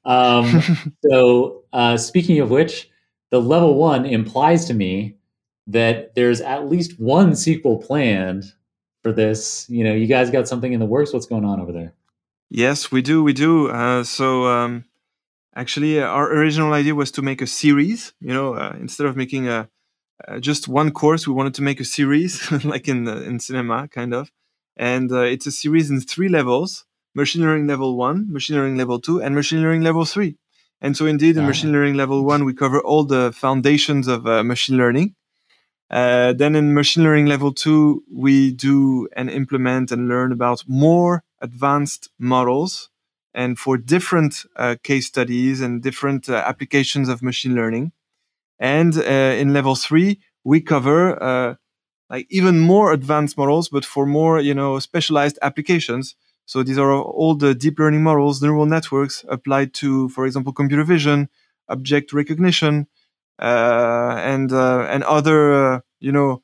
[0.05, 0.61] um,
[1.05, 2.89] so uh, speaking of which,
[3.31, 5.17] the level one implies to me
[5.67, 8.45] that there's at least one sequel planned
[9.03, 9.69] for this.
[9.69, 11.13] You know, you guys got something in the works.
[11.13, 11.93] What's going on over there?
[12.49, 13.23] Yes, we do.
[13.23, 13.69] We do.
[13.69, 14.85] Uh, so um,
[15.55, 18.13] actually, uh, our original idea was to make a series.
[18.21, 19.69] You know, uh, instead of making a
[20.27, 24.13] uh, just one course, we wanted to make a series, like in in cinema, kind
[24.13, 24.31] of.
[24.77, 26.85] And uh, it's a series in three levels:
[27.15, 30.37] machine learning level one, machine learning level two, and machine learning level three.
[30.81, 34.43] And so, indeed, in machine learning level one, we cover all the foundations of uh,
[34.43, 35.15] machine learning.
[35.89, 42.09] then, in machine learning level two, we do and implement and learn about more advanced
[42.17, 42.89] models
[43.33, 47.91] and for different uh, case studies and different uh, applications of machine learning.
[48.59, 51.55] And uh, in level three, we cover uh,
[52.09, 56.15] like even more advanced models, but for more, you know, specialized applications.
[56.45, 60.83] So these are all the deep learning models, neural networks applied to, for example, computer
[60.83, 61.29] vision,
[61.67, 62.87] object recognition,
[63.41, 66.43] uh, and uh, and other, you know,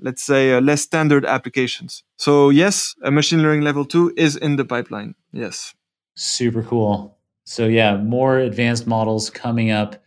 [0.00, 2.04] let's say, uh, less standard applications.
[2.16, 5.14] So yes, a machine learning level two is in the pipeline.
[5.32, 5.74] Yes.
[6.14, 7.16] Super cool.
[7.44, 10.02] So yeah, more advanced models coming up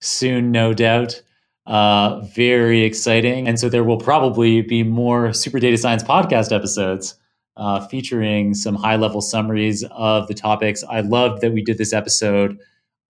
[0.00, 1.22] soon, no doubt.
[1.66, 3.48] Uh, very exciting.
[3.48, 7.16] And so there will probably be more Super Data Science podcast episodes
[7.56, 10.84] uh, featuring some high level summaries of the topics.
[10.84, 12.58] I loved that we did this episode.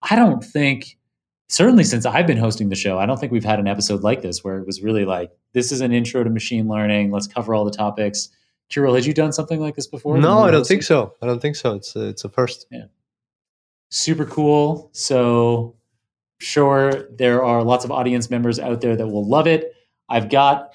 [0.03, 0.97] I don't think
[1.47, 4.21] certainly since I've been hosting the show, I don't think we've had an episode like
[4.21, 7.11] this where it was really like, this is an intro to machine learning.
[7.11, 8.29] Let's cover all the topics.
[8.69, 10.17] Kirill, had you done something like this before?
[10.17, 11.13] No, I don't think so.
[11.21, 11.75] I don't think so.
[11.75, 12.65] It's a, it's a first.
[12.71, 12.85] Yeah.
[13.89, 14.89] Super cool.
[14.91, 15.75] So,
[16.39, 19.71] sure, there are lots of audience members out there that will love it.
[20.09, 20.73] I've got,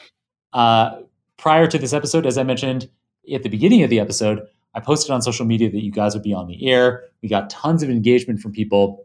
[0.53, 1.01] uh,
[1.37, 2.89] prior to this episode, as I mentioned
[3.33, 4.41] at the beginning of the episode,
[4.73, 7.03] I posted on social media that you guys would be on the air.
[7.23, 9.05] We got tons of engagement from people,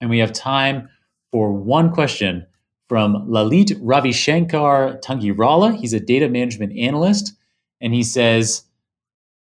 [0.00, 0.88] and we have time
[1.34, 2.46] for one question
[2.88, 5.76] from Lalit Ravishankar Tangirala.
[5.76, 7.32] He's a data management analyst,
[7.80, 8.62] and he says,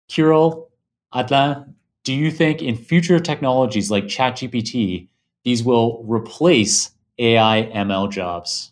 [0.07, 0.71] Kirill,
[1.13, 5.07] Hadelin, do you think in future technologies like ChatGPT,
[5.43, 6.89] these will replace
[7.19, 8.71] AI ML jobs?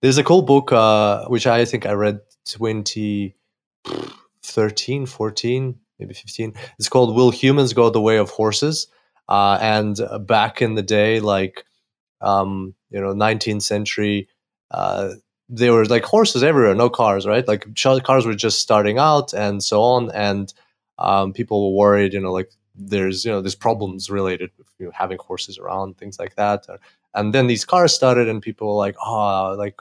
[0.00, 6.54] There's a cool book, uh, which I think I read 2013, 14, maybe 15.
[6.78, 8.88] It's called Will Humans Go the Way of Horses?
[9.28, 11.65] Uh, and back in the day, like
[12.20, 14.28] um, you know, 19th century,
[14.70, 15.10] uh,
[15.48, 17.46] there were like horses everywhere, no cars, right?
[17.46, 17.66] Like
[18.04, 20.52] cars were just starting out and so on, and
[20.98, 24.86] um, people were worried, you know, like there's you know there's problems related with you
[24.86, 26.66] know, having horses around, things like that.
[27.14, 29.80] And then these cars started, and people were like, oh, like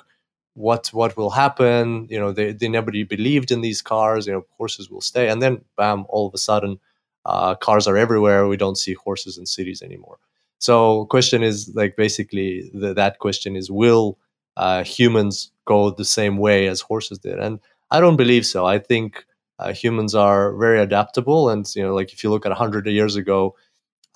[0.56, 2.08] what what will happen?
[2.10, 4.28] You know, they they nobody believed in these cars.
[4.28, 6.80] You know, horses will stay, and then bam, all of a sudden
[7.26, 8.48] uh, cars are everywhere.
[8.48, 10.18] We don't see horses in cities anymore.
[10.66, 14.18] So, question is like basically the, that question is: Will
[14.58, 17.38] uh, humans go the same way as horses did?
[17.40, 17.60] And
[17.92, 18.66] I don't believe so.
[18.66, 19.26] I think
[19.60, 23.16] uh, humans are very adaptable, and you know, like if you look at hundred years
[23.16, 23.56] ago,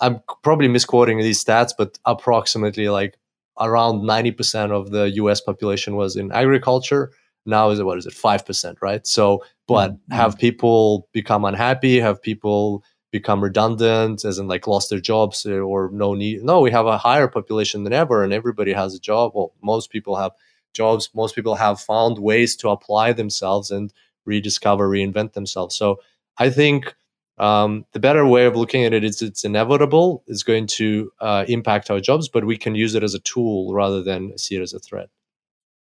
[0.00, 3.16] I'm probably misquoting these stats, but approximately like
[3.60, 7.12] around 90% of the US population was in agriculture.
[7.46, 9.06] Now is it what is it 5%, right?
[9.06, 10.14] So, but mm-hmm.
[10.14, 12.00] have people become unhappy?
[12.00, 16.42] Have people become redundant, as in like lost their jobs uh, or no need.
[16.44, 19.32] No, we have a higher population than ever, and everybody has a job.
[19.34, 20.32] Well, most people have
[20.72, 21.10] jobs.
[21.14, 23.92] Most people have found ways to apply themselves and
[24.24, 25.74] rediscover, reinvent themselves.
[25.74, 26.00] So
[26.38, 26.94] I think
[27.38, 30.22] um, the better way of looking at it is it's inevitable.
[30.26, 33.72] It's going to uh, impact our jobs, but we can use it as a tool
[33.72, 35.08] rather than see it as a threat.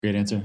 [0.01, 0.43] Great answer.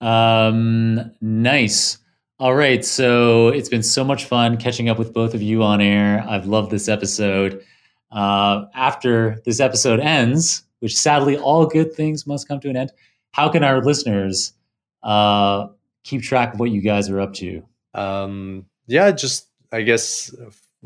[0.00, 1.98] Um, nice.
[2.40, 2.84] All right.
[2.84, 6.24] So it's been so much fun catching up with both of you on air.
[6.28, 7.64] I've loved this episode.
[8.12, 12.92] Uh, after this episode ends, which sadly all good things must come to an end,
[13.32, 14.52] how can our listeners
[15.02, 15.66] uh,
[16.04, 17.62] keep track of what you guys are up to?
[17.94, 20.32] Um, yeah, just I guess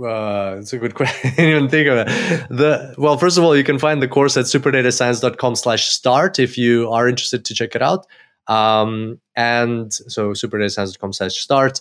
[0.03, 1.33] uh, it's a good question.
[1.39, 2.07] Even think of it.
[2.49, 7.09] The well, first of all, you can find the course at superdatascience.com/start if you are
[7.09, 8.07] interested to check it out.
[8.48, 11.81] Um, and so superdatascience.com/start.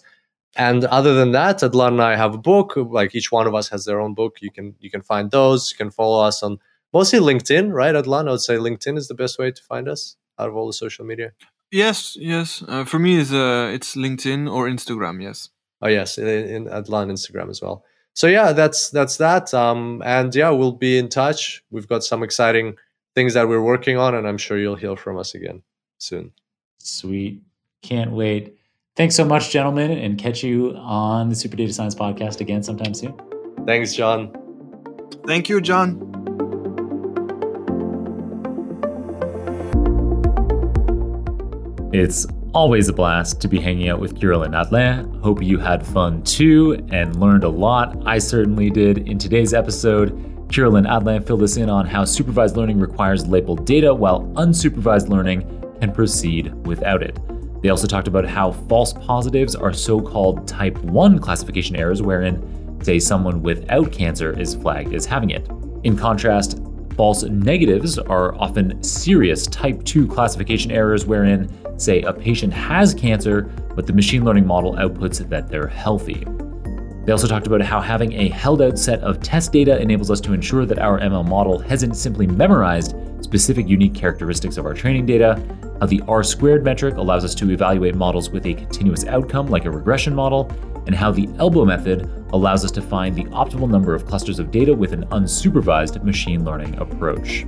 [0.56, 2.74] And other than that, Hadelin and I have a book.
[2.76, 4.38] Like each one of us has their own book.
[4.42, 5.72] You can you can find those.
[5.72, 6.60] You can follow us on
[6.94, 7.96] mostly LinkedIn, right?
[7.96, 10.68] Hadelin, I would say LinkedIn is the best way to find us out of all
[10.68, 11.32] the social media.
[11.72, 12.64] Yes, yes.
[12.68, 15.24] Uh, for me, it's uh, it's LinkedIn or Instagram.
[15.24, 15.50] Yes.
[15.82, 17.86] Oh yes, in, in Hadelin Instagram as well.
[18.14, 19.54] So yeah, that's that's that.
[19.54, 21.64] Um, and yeah, we'll be in touch.
[21.72, 22.76] We've got some exciting
[23.16, 25.64] things that we're working on, and I'm sure you'll hear from us again
[25.98, 26.34] soon.
[26.84, 27.42] Sweet,
[27.82, 28.58] can't wait.
[28.96, 32.94] Thanks so much, gentlemen, and catch you on the Super Data Science podcast again sometime
[32.94, 33.14] soon.
[33.66, 34.34] Thanks, Jon.
[35.26, 36.08] Thank you, Jon.
[41.94, 45.22] It's always a blast to be hanging out with Kirill and Hadelin.
[45.22, 47.96] Hope you had fun too and learned a lot.
[48.06, 49.10] I certainly did.
[49.10, 53.66] In today's episode, Kirill and Hadelin filled us in on how supervised learning requires labeled
[53.66, 57.18] data while unsupervised learning can proceed without it.
[57.62, 62.80] They also talked about how false positives are so called type 1 classification errors, wherein,
[62.84, 65.50] say, someone without cancer is flagged as having it.
[65.84, 66.60] In contrast,
[66.96, 71.50] false negatives are often serious type 2 classification errors, wherein
[71.80, 73.44] say a patient has cancer,
[73.76, 76.26] but the machine learning model outputs that they're healthy.
[77.06, 80.22] They also talked about how having a held out set of test data enables us
[80.22, 85.08] to ensure that our ML model hasn't simply memorized specific unique characteristics of our training
[85.08, 85.42] data,
[85.80, 89.66] how the R squared metric allows us to evaluate models with a continuous outcome like
[89.66, 90.52] a regression model,
[90.86, 94.52] and how the elbow method allows us to find the optimal number of clusters of
[94.52, 97.46] data with an unsupervised machine learning approach.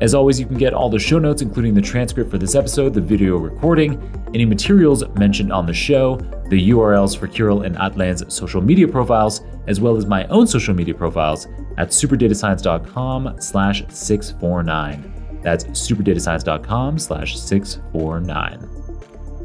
[0.00, 2.92] As always, you can get all the show notes, including the transcript for this episode,
[2.92, 3.98] the video recording,
[4.34, 6.16] any materials mentioned on the show,
[6.50, 10.74] the URLs for Kirill and Hadelin's social media profiles, as well as my own social
[10.74, 11.46] media profiles
[11.78, 15.40] at superdatascience.com slash 649.
[15.42, 18.68] That's superdatascience.com slash 649.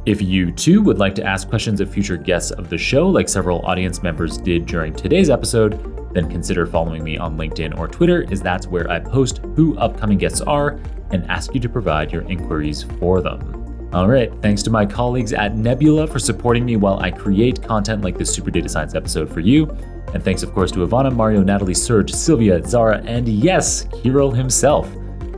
[0.06, 3.30] If you too would like to ask questions of future guests of the show, like
[3.30, 8.26] several audience members did during today's episode, then consider following me on LinkedIn or Twitter,
[8.32, 10.80] as that's where I post who upcoming guests are
[11.12, 13.90] and ask you to provide your inquiries for them.
[13.94, 18.04] All right, thanks to my colleagues at Nebula for supporting me while I create content
[18.04, 19.66] like this Super Data Science episode for you.
[20.14, 24.90] And thanks, of course, to Ivana, Mario, Natalie, Serge, Sylvia, Zara, and yes, Kirill himself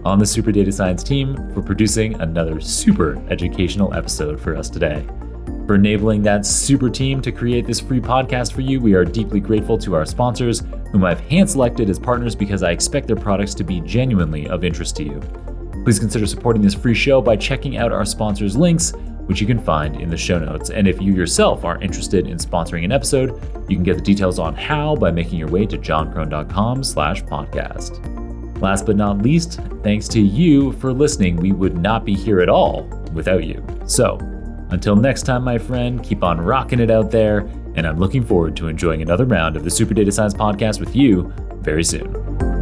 [0.06, 5.04] on the Super Data Science team for producing another super educational episode for us today.
[5.66, 9.40] For enabling that super team to create this free podcast for you, we are deeply
[9.40, 10.62] grateful to our sponsors,
[10.92, 14.66] whom I've hand selected as partners because I expect their products to be genuinely of
[14.66, 15.22] interest to you.
[15.86, 18.92] Please consider supporting this free show by checking out our sponsors' links,
[19.26, 20.70] which you can find in the show notes.
[20.70, 23.32] And if you yourself are interested in sponsoring an episode,
[23.70, 28.02] you can get the details on how by making your way to jonkrohn.com slash podcast.
[28.62, 31.38] Last but not least, thanks to you for listening.
[31.38, 32.84] We would not be here at all
[33.14, 33.66] without you.
[33.86, 34.18] So,
[34.74, 37.40] until next time, my friend, keep on rocking it out there,
[37.76, 40.96] and I'm looking forward to enjoying another round of the Super Data Science Podcast with
[40.96, 41.32] you
[41.62, 42.53] very soon.